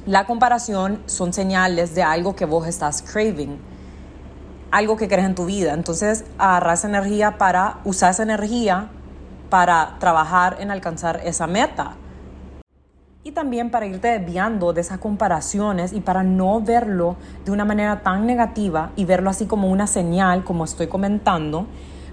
la 0.05 0.25
comparación 0.25 1.01
son 1.05 1.31
señales 1.34 1.93
de 1.93 2.03
algo 2.03 2.36
que 2.36 2.45
vos 2.45 2.67
estás 2.67 3.01
craving, 3.01 3.60
algo 4.71 4.97
que 4.97 5.07
querés 5.07 5.25
en 5.25 5.36
tu 5.36 5.45
vida. 5.45 5.73
Entonces, 5.73 6.25
agarrar 6.38 6.73
esa 6.73 6.88
energía 6.88 7.38
para 7.38 7.79
usar 7.84 8.12
esa 8.12 8.23
energía 8.23 8.89
para 9.51 9.97
trabajar 9.99 10.57
en 10.60 10.71
alcanzar 10.71 11.21
esa 11.23 11.45
meta. 11.45 11.97
Y 13.23 13.34
también 13.34 13.69
para 13.69 13.86
irte 13.86 14.07
desviando 14.07 14.73
de 14.73 14.81
esas 14.81 14.97
comparaciones 14.97 15.93
y 15.93 15.99
para 15.99 16.23
no 16.23 16.62
verlo 16.62 17.17
de 17.45 17.51
una 17.51 17.65
manera 17.65 18.01
tan 18.01 18.25
negativa 18.25 18.91
y 18.95 19.05
verlo 19.05 19.29
así 19.29 19.45
como 19.45 19.69
una 19.69 19.86
señal, 19.86 20.43
como 20.43 20.63
estoy 20.63 20.88
comentando, 20.88 21.67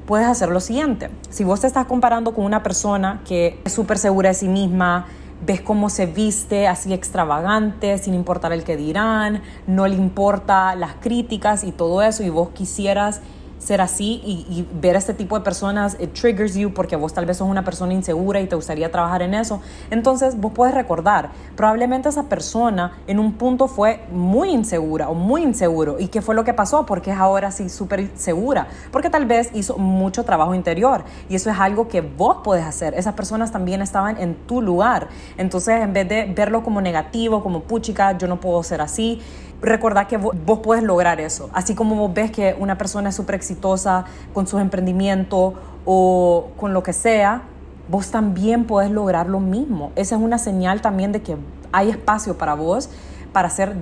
puedes 0.09 0.27
hacer 0.27 0.49
lo 0.49 0.61
siguiente. 0.61 1.11
Si 1.29 1.45
vos 1.45 1.61
te 1.61 1.67
estás 1.67 1.85
comparando 1.85 2.33
con 2.33 2.47
una 2.47 2.63
persona 2.63 3.21
que 3.29 3.61
es 3.67 3.73
súper 3.75 3.99
segura 3.99 4.31
de 4.31 4.35
sí 4.35 4.49
misma, 4.49 5.07
ves 5.45 5.61
cómo 5.61 5.91
se 5.91 6.07
viste 6.07 6.67
así 6.67 6.95
extravagante, 6.95 7.99
sin 7.99 8.15
importar 8.15 8.55
el 8.55 8.65
que 8.65 8.79
dirán, 8.79 9.43
no 9.67 9.87
le 9.87 9.97
importa 9.97 10.75
las 10.77 10.95
críticas 10.95 11.63
y 11.63 11.73
todo 11.73 12.01
eso, 12.01 12.23
y 12.23 12.31
vos 12.31 12.49
quisieras 12.55 13.21
ser 13.59 13.81
así 13.81 14.23
y, 14.25 14.67
ver 14.81 14.97
a 14.97 14.99
este 14.99 15.15
tipo 15.15 15.37
de 15.37 15.45
personas, 15.45 15.97
it 16.01 16.13
triggers 16.13 16.55
you 16.55 16.73
porque 16.73 16.97
vos 16.97 17.13
tal 17.13 17.27
vez 17.27 17.39
sos 17.39 17.49
una 17.49 17.65
persona 17.65 17.93
insegura 17.93 18.41
y 18.41 18.47
te 18.47 18.57
gustaría 18.57 18.91
trabajar 18.91 19.23
en 19.23 19.35
eso. 19.35 19.61
Entonces 19.91 20.41
vos 20.41 20.53
puedes 20.55 20.75
recordar, 20.75 21.31
probablemente 21.57 22.09
esa 22.09 22.25
persona 22.25 22.99
en 23.07 23.19
un 23.19 23.35
punto 23.35 23.69
fue 23.69 24.05
muy 24.13 24.51
insegura 24.51 25.09
o 25.09 25.15
muy 25.15 25.43
inseguro. 25.43 25.97
¿Y 25.99 26.09
qué 26.09 26.23
fue 26.23 26.35
lo 26.35 26.45
que 26.45 26.55
pasó? 26.55 26.87
Porque 26.87 27.11
es 27.11 27.19
ahora 27.19 27.51
sí 27.51 27.69
súper 27.69 28.11
segura. 28.17 28.69
Porque 28.93 29.11
tal 29.11 29.27
vez 29.27 29.51
hizo 29.55 29.77
mucho 29.79 30.25
trabajo 30.25 30.55
interior 30.55 31.05
y 31.29 31.35
eso 31.35 31.51
es 31.51 31.59
algo 31.59 31.89
que 31.89 32.01
vos 32.01 32.39
podés 32.45 32.65
hacer. 32.65 32.95
Esas 32.95 33.15
personas 33.15 33.53
también 33.53 33.83
estaban 33.83 34.19
en 34.21 34.35
tu 34.47 34.63
lugar. 34.63 35.09
Entonces 35.37 35.83
en 35.83 35.93
vez 35.93 36.09
de 36.09 36.33
verlo 36.35 36.63
como 36.63 36.81
negativo, 36.81 37.43
como 37.43 37.63
puchica, 37.63 38.17
yo 38.17 38.29
no 38.29 38.41
puedo 38.41 38.63
ser 38.63 38.81
así 38.81 39.21
recordar 39.61 40.07
que 40.07 40.17
vos, 40.17 40.35
puedes 40.63 40.85
lograr 40.85 41.21
eso. 41.21 41.51
Así 41.53 41.75
como 41.75 41.95
vos 41.97 42.13
ves 42.15 42.31
que 42.31 42.55
una 42.59 42.79
persona 42.79 43.09
es 43.11 43.17
súper 43.17 43.35
exitosa 43.35 44.05
con 44.33 44.47
sus 44.47 44.61
emprendimientos 44.61 45.55
o 45.85 46.51
con 46.57 46.73
lo 46.73 46.83
que 46.83 46.93
sea, 46.93 47.43
vos 47.89 48.11
también 48.11 48.65
puedes 48.67 48.91
lograr 48.91 49.29
lo 49.29 49.41
mismo. 49.41 49.93
Esa 49.97 50.17
es 50.17 50.23
una 50.23 50.39
señal 50.39 50.81
también 50.81 51.13
de 51.13 51.23
que 51.23 51.37
hay 51.73 51.91
espacio 51.91 52.39
para 52.39 52.55
vos 52.55 52.91
para 53.33 53.49
hacer 53.49 53.75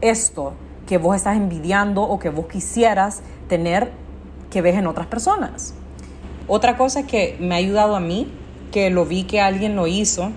esto 0.00 0.54
que 0.86 0.98
vos 0.98 1.16
estás 1.16 1.36
envidiando 1.36 2.02
o 2.02 2.18
que 2.18 2.28
vos 2.28 2.46
quisieras 2.46 3.22
tener 3.48 3.90
que 4.50 4.60
ves 4.60 4.76
en 4.76 4.86
otras 4.86 5.06
personas. 5.06 5.74
Otra 6.46 6.76
cosa 6.76 7.06
que 7.06 7.36
me 7.40 7.54
ha 7.54 7.58
ayudado 7.58 7.96
a 7.96 8.00
mí, 8.00 8.30
que 8.70 8.90
lo 8.90 9.06
vi 9.06 9.24
que 9.24 9.40
alguien 9.40 9.76
lo 9.76 9.86
hizo, 9.86 10.30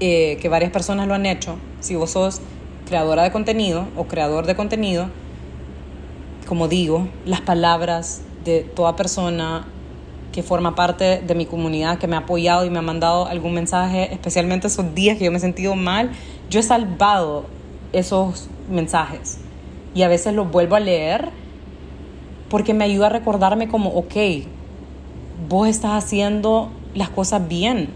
eh, 0.00 0.38
que 0.40 0.48
varias 0.48 0.70
personas 0.70 1.06
lo 1.08 1.14
han 1.14 1.26
hecho, 1.26 1.58
si 1.80 1.94
vos 1.94 2.10
sos 2.12 2.40
creadora 2.88 3.22
de 3.22 3.30
contenido 3.30 3.86
o 3.96 4.04
creador 4.04 4.46
de 4.46 4.56
contenido, 4.56 5.08
como 6.46 6.68
digo, 6.68 7.06
las 7.26 7.42
palabras 7.42 8.22
de 8.44 8.62
toda 8.62 8.96
persona 8.96 9.66
que 10.32 10.42
forma 10.42 10.74
parte 10.74 11.20
de 11.20 11.34
mi 11.34 11.44
comunidad, 11.44 11.98
que 11.98 12.06
me 12.06 12.16
ha 12.16 12.20
apoyado 12.20 12.64
y 12.64 12.70
me 12.70 12.78
ha 12.78 12.82
mandado 12.82 13.26
algún 13.26 13.52
mensaje, 13.52 14.12
especialmente 14.12 14.66
esos 14.68 14.94
días 14.94 15.18
que 15.18 15.24
yo 15.24 15.30
me 15.30 15.36
he 15.36 15.40
sentido 15.40 15.74
mal, 15.74 16.10
yo 16.48 16.60
he 16.60 16.62
salvado 16.62 17.44
esos 17.92 18.48
mensajes 18.70 19.38
y 19.94 20.02
a 20.02 20.08
veces 20.08 20.34
los 20.34 20.50
vuelvo 20.50 20.76
a 20.76 20.80
leer 20.80 21.30
porque 22.48 22.72
me 22.72 22.84
ayuda 22.84 23.06
a 23.06 23.10
recordarme 23.10 23.68
como, 23.68 23.90
ok, 23.90 24.16
vos 25.48 25.68
estás 25.68 26.02
haciendo 26.02 26.70
las 26.94 27.10
cosas 27.10 27.46
bien, 27.46 27.90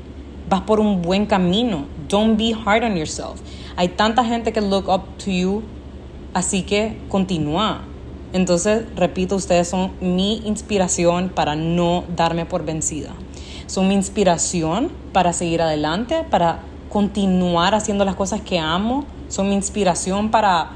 vas 0.48 0.62
por 0.62 0.80
un 0.80 1.00
buen 1.00 1.26
camino, 1.26 1.86
don't 2.08 2.36
be 2.36 2.54
hard 2.54 2.84
on 2.84 2.96
yourself. 2.96 3.40
Hay 3.76 3.88
tanta 3.88 4.24
gente 4.24 4.52
que 4.52 4.60
look 4.60 4.88
up 4.88 5.02
to 5.24 5.30
you, 5.30 5.62
así 6.34 6.62
que 6.62 6.98
continúa. 7.08 7.82
Entonces, 8.32 8.84
repito, 8.96 9.36
ustedes 9.36 9.68
son 9.68 9.92
mi 10.00 10.42
inspiración 10.46 11.30
para 11.34 11.54
no 11.54 12.04
darme 12.16 12.46
por 12.46 12.64
vencida. 12.64 13.10
Son 13.66 13.88
mi 13.88 13.94
inspiración 13.94 14.90
para 15.12 15.32
seguir 15.32 15.62
adelante, 15.62 16.24
para 16.30 16.60
continuar 16.88 17.74
haciendo 17.74 18.04
las 18.04 18.14
cosas 18.14 18.40
que 18.40 18.58
amo. 18.58 19.04
Son 19.28 19.48
mi 19.48 19.54
inspiración 19.54 20.30
para 20.30 20.70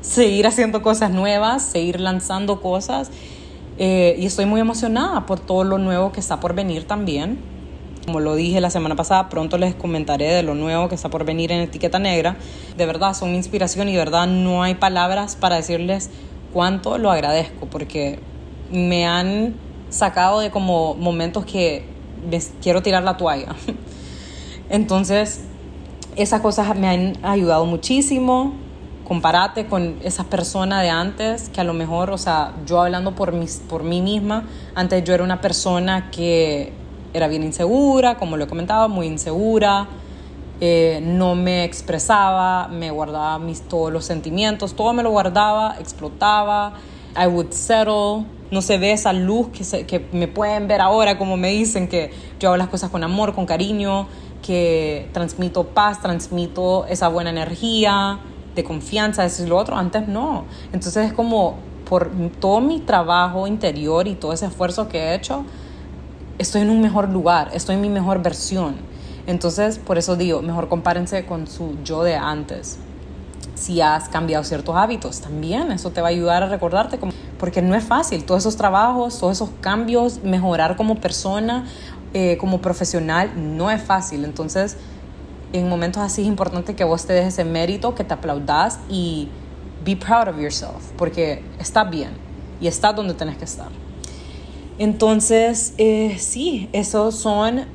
seguir 0.00 0.46
haciendo 0.46 0.82
cosas 0.82 1.10
nuevas, 1.10 1.62
seguir 1.62 2.00
lanzando 2.00 2.60
cosas. 2.60 3.10
Eh, 3.78 4.16
y 4.18 4.26
estoy 4.26 4.46
muy 4.46 4.60
emocionada 4.60 5.26
por 5.26 5.38
todo 5.38 5.62
lo 5.64 5.78
nuevo 5.78 6.10
que 6.12 6.20
está 6.20 6.40
por 6.40 6.54
venir 6.54 6.84
también. 6.84 7.38
Como 8.08 8.20
lo 8.20 8.36
dije 8.36 8.62
la 8.62 8.70
semana 8.70 8.96
pasada, 8.96 9.28
pronto 9.28 9.58
les 9.58 9.74
comentaré 9.74 10.32
de 10.32 10.42
lo 10.42 10.54
nuevo 10.54 10.88
que 10.88 10.94
está 10.94 11.10
por 11.10 11.26
venir 11.26 11.52
en 11.52 11.60
Etiqueta 11.60 11.98
Negra. 11.98 12.38
De 12.74 12.86
verdad, 12.86 13.12
son 13.12 13.34
inspiración 13.34 13.86
y 13.90 13.92
de 13.92 13.98
verdad 13.98 14.26
no 14.26 14.62
hay 14.62 14.76
palabras 14.76 15.36
para 15.36 15.56
decirles 15.56 16.08
cuánto 16.54 16.96
lo 16.96 17.10
agradezco 17.10 17.66
porque 17.66 18.18
me 18.72 19.06
han 19.06 19.56
sacado 19.90 20.40
de 20.40 20.50
como 20.50 20.94
momentos 20.94 21.44
que 21.44 21.84
quiero 22.62 22.80
tirar 22.80 23.02
la 23.02 23.18
toalla. 23.18 23.54
Entonces, 24.70 25.42
esas 26.16 26.40
cosas 26.40 26.78
me 26.78 26.88
han 26.88 27.12
ayudado 27.22 27.66
muchísimo. 27.66 28.54
Compárate 29.06 29.66
con 29.66 29.96
esa 30.02 30.24
persona 30.24 30.80
de 30.80 30.88
antes, 30.88 31.50
que 31.50 31.60
a 31.60 31.64
lo 31.64 31.74
mejor, 31.74 32.10
o 32.10 32.16
sea, 32.16 32.54
yo 32.64 32.80
hablando 32.80 33.14
por, 33.14 33.34
mis, 33.34 33.60
por 33.68 33.82
mí 33.82 34.00
misma, 34.00 34.48
antes 34.74 35.04
yo 35.04 35.12
era 35.12 35.22
una 35.24 35.42
persona 35.42 36.10
que 36.10 36.77
era 37.12 37.28
bien 37.28 37.42
insegura, 37.42 38.16
como 38.16 38.36
lo 38.36 38.44
he 38.44 38.46
comentado, 38.46 38.88
muy 38.88 39.06
insegura, 39.06 39.88
eh, 40.60 41.00
no 41.02 41.34
me 41.34 41.64
expresaba, 41.64 42.68
me 42.68 42.90
guardaba 42.90 43.38
mis, 43.38 43.62
todos 43.62 43.92
los 43.92 44.04
sentimientos, 44.04 44.74
todo 44.74 44.92
me 44.92 45.02
lo 45.02 45.10
guardaba, 45.10 45.76
explotaba, 45.78 46.74
I 47.16 47.26
would 47.26 47.52
settle, 47.52 48.26
no 48.50 48.62
se 48.62 48.78
ve 48.78 48.92
esa 48.92 49.12
luz 49.12 49.48
que, 49.48 49.86
que 49.86 50.06
me 50.12 50.28
pueden 50.28 50.68
ver 50.68 50.80
ahora, 50.80 51.18
como 51.18 51.36
me 51.36 51.50
dicen 51.50 51.88
que 51.88 52.10
yo 52.40 52.48
hago 52.48 52.56
las 52.56 52.68
cosas 52.68 52.90
con 52.90 53.04
amor, 53.04 53.34
con 53.34 53.46
cariño, 53.46 54.08
que 54.42 55.08
transmito 55.12 55.68
paz, 55.68 56.00
transmito 56.00 56.86
esa 56.86 57.08
buena 57.08 57.30
energía, 57.30 58.20
de 58.54 58.64
confianza, 58.64 59.24
eso 59.24 59.44
y 59.44 59.46
lo 59.46 59.56
otro, 59.56 59.76
antes 59.76 60.08
no. 60.08 60.44
Entonces 60.72 61.06
es 61.06 61.12
como 61.12 61.56
por 61.88 62.10
todo 62.40 62.60
mi 62.60 62.80
trabajo 62.80 63.46
interior 63.46 64.08
y 64.08 64.14
todo 64.14 64.32
ese 64.32 64.46
esfuerzo 64.46 64.88
que 64.88 64.98
he 64.98 65.14
hecho, 65.14 65.44
estoy 66.38 66.62
en 66.62 66.70
un 66.70 66.80
mejor 66.80 67.08
lugar, 67.08 67.50
estoy 67.52 67.74
en 67.74 67.80
mi 67.80 67.90
mejor 67.90 68.22
versión. 68.22 68.76
Entonces, 69.26 69.78
por 69.78 69.98
eso 69.98 70.16
digo, 70.16 70.40
mejor 70.40 70.68
compárense 70.68 71.26
con 71.26 71.46
su 71.46 71.76
yo 71.84 72.02
de 72.02 72.16
antes. 72.16 72.78
Si 73.54 73.80
has 73.80 74.08
cambiado 74.08 74.44
ciertos 74.44 74.76
hábitos, 74.76 75.20
también 75.20 75.72
eso 75.72 75.90
te 75.90 76.00
va 76.00 76.08
a 76.08 76.10
ayudar 76.10 76.44
a 76.44 76.48
recordarte, 76.48 76.98
porque 77.38 77.60
no 77.60 77.74
es 77.74 77.84
fácil, 77.84 78.24
todos 78.24 78.42
esos 78.42 78.56
trabajos, 78.56 79.18
todos 79.18 79.36
esos 79.36 79.50
cambios, 79.60 80.22
mejorar 80.22 80.76
como 80.76 80.94
persona, 80.94 81.66
eh, 82.14 82.38
como 82.38 82.60
profesional, 82.60 83.32
no 83.36 83.70
es 83.70 83.82
fácil. 83.82 84.24
Entonces, 84.24 84.76
en 85.52 85.68
momentos 85.68 86.02
así 86.02 86.22
es 86.22 86.28
importante 86.28 86.74
que 86.76 86.84
vos 86.84 87.04
te 87.04 87.12
des 87.12 87.26
ese 87.26 87.44
mérito, 87.44 87.94
que 87.94 88.04
te 88.04 88.14
aplaudas 88.14 88.78
y 88.88 89.28
be 89.84 89.96
proud 89.96 90.28
of 90.28 90.40
yourself, 90.40 90.92
porque 90.96 91.42
estás 91.58 91.90
bien 91.90 92.10
y 92.60 92.68
estás 92.68 92.94
donde 92.94 93.14
tenés 93.14 93.36
que 93.36 93.44
estar. 93.44 93.87
Entonces, 94.78 95.74
eh, 95.78 96.16
sí, 96.20 96.68
esos 96.72 97.16
son 97.16 97.66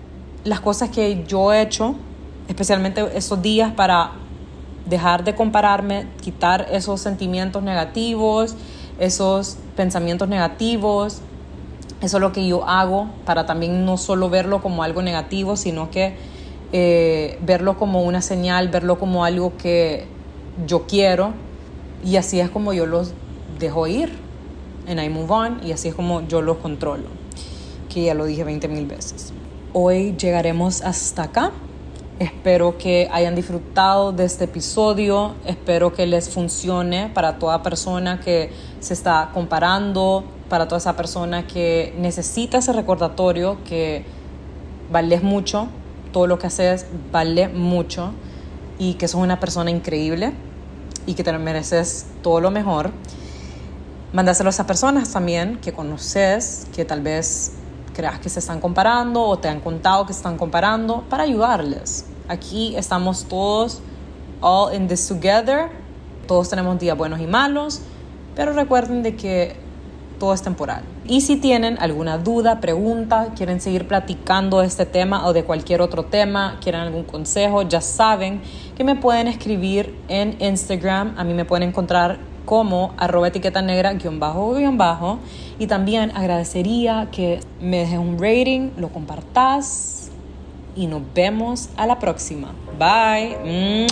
las 0.45 0.61
cosas 0.61 0.89
que 0.89 1.25
yo 1.27 1.51
he 1.51 1.61
hecho, 1.61 1.95
especialmente 2.47 3.05
esos 3.15 3.41
días 3.41 3.73
para 3.73 4.11
dejar 4.85 5.25
de 5.25 5.35
compararme, 5.35 6.07
quitar 6.21 6.67
esos 6.71 7.01
sentimientos 7.01 7.61
negativos, 7.61 8.55
esos 8.99 9.57
pensamientos 9.75 10.29
negativos. 10.29 11.21
Eso 12.01 12.17
es 12.17 12.21
lo 12.21 12.31
que 12.31 12.47
yo 12.47 12.67
hago 12.67 13.09
para 13.25 13.45
también 13.45 13.83
no 13.83 13.97
solo 13.97 14.29
verlo 14.29 14.61
como 14.61 14.81
algo 14.81 15.01
negativo, 15.01 15.57
sino 15.57 15.91
que 15.91 16.15
eh, 16.71 17.37
verlo 17.41 17.77
como 17.77 18.03
una 18.03 18.21
señal, 18.21 18.69
verlo 18.69 18.97
como 18.97 19.25
algo 19.25 19.57
que 19.57 20.07
yo 20.65 20.87
quiero. 20.87 21.33
Y 22.05 22.15
así 22.15 22.39
es 22.39 22.49
como 22.49 22.71
yo 22.71 22.85
los 22.85 23.13
dejo 23.59 23.87
ir 23.87 24.22
en 24.87 24.99
I 24.99 25.09
Move 25.09 25.31
On 25.31 25.59
y 25.63 25.71
así 25.71 25.89
es 25.89 25.95
como 25.95 26.27
yo 26.27 26.41
los 26.41 26.57
controlo, 26.57 27.07
que 27.89 28.03
ya 28.03 28.13
lo 28.13 28.25
dije 28.25 28.43
20 28.43 28.67
mil 28.67 28.85
veces 28.85 29.33
hoy 29.73 30.15
llegaremos 30.17 30.81
hasta 30.83 31.23
acá. 31.23 31.51
Espero 32.19 32.77
que 32.77 33.09
hayan 33.11 33.35
disfrutado 33.35 34.11
de 34.11 34.23
este 34.25 34.45
episodio, 34.45 35.33
espero 35.45 35.93
que 35.93 36.05
les 36.05 36.29
funcione 36.29 37.09
para 37.09 37.39
toda 37.39 37.63
persona 37.63 38.19
que 38.19 38.51
se 38.79 38.93
está 38.93 39.31
comparando, 39.33 40.23
para 40.47 40.67
toda 40.67 40.77
esa 40.77 40.95
persona 40.95 41.47
que 41.47 41.93
necesita 41.97 42.59
ese 42.59 42.71
recordatorio 42.71 43.57
que 43.67 44.05
vales 44.91 45.23
mucho, 45.23 45.67
todo 46.11 46.27
lo 46.27 46.37
que 46.37 46.47
haces 46.47 46.85
vale 47.11 47.47
mucho 47.47 48.11
y 48.77 48.93
que 48.93 49.07
sos 49.07 49.19
una 49.19 49.39
persona 49.39 49.71
increíble 49.71 50.33
y 51.07 51.15
que 51.15 51.23
te 51.23 51.33
mereces 51.33 52.05
todo 52.21 52.39
lo 52.39 52.51
mejor. 52.51 52.91
Mándaselo 54.13 54.49
a 54.49 54.51
esas 54.51 54.67
personas 54.67 55.11
también 55.11 55.57
que 55.57 55.73
conoces, 55.73 56.67
que 56.75 56.85
tal 56.85 57.01
vez 57.01 57.53
creas 57.95 58.19
que 58.19 58.29
se 58.29 58.37
están 58.37 58.59
comparando 58.59 59.23
o 59.23 59.39
te 59.39 59.47
han 59.47 59.59
contado 59.59 60.05
que 60.05 60.13
se 60.13 60.19
están 60.19 60.37
comparando 60.37 61.01
para 61.09 61.23
ayudarles. 61.23 62.05
Aquí 62.27 62.75
estamos 62.75 63.25
todos 63.25 63.81
all 64.39 64.71
in 64.75 64.87
this 64.87 65.07
together. 65.07 65.71
Todos 66.27 66.47
tenemos 66.47 66.77
días 66.77 66.95
buenos 66.95 67.21
y 67.21 67.25
malos, 67.25 67.81
pero 68.35 68.53
recuerden 68.53 69.01
de 69.01 69.15
que 69.15 69.55
todo 70.19 70.35
es 70.35 70.43
temporal. 70.43 70.83
Y 71.05 71.21
si 71.21 71.37
tienen 71.37 71.79
alguna 71.79 72.19
duda, 72.19 72.61
pregunta, 72.61 73.29
quieren 73.35 73.59
seguir 73.61 73.87
platicando 73.87 74.59
de 74.59 74.67
este 74.67 74.85
tema 74.85 75.25
o 75.25 75.33
de 75.33 75.43
cualquier 75.43 75.81
otro 75.81 76.05
tema, 76.05 76.59
quieren 76.61 76.81
algún 76.81 77.03
consejo, 77.03 77.63
ya 77.63 77.81
saben 77.81 78.43
que 78.77 78.83
me 78.83 78.95
pueden 78.95 79.27
escribir 79.27 79.97
en 80.07 80.37
Instagram. 80.39 81.15
A 81.17 81.23
mí 81.23 81.33
me 81.33 81.45
pueden 81.45 81.67
encontrar 81.69 82.19
como 82.45 82.93
arroba 82.97 83.27
etiqueta 83.27 83.61
negra 83.61 83.93
guion 83.93 84.19
bajo 84.19 84.53
guion 84.53 84.77
bajo 84.77 85.19
y 85.59 85.67
también 85.67 86.11
agradecería 86.15 87.09
que 87.11 87.39
me 87.61 87.79
dejes 87.79 87.99
un 87.99 88.17
rating, 88.19 88.71
lo 88.77 88.89
compartas 88.89 90.09
y 90.75 90.87
nos 90.87 91.01
vemos 91.13 91.69
a 91.77 91.85
la 91.85 91.99
próxima. 91.99 92.51
Bye. 92.77 93.87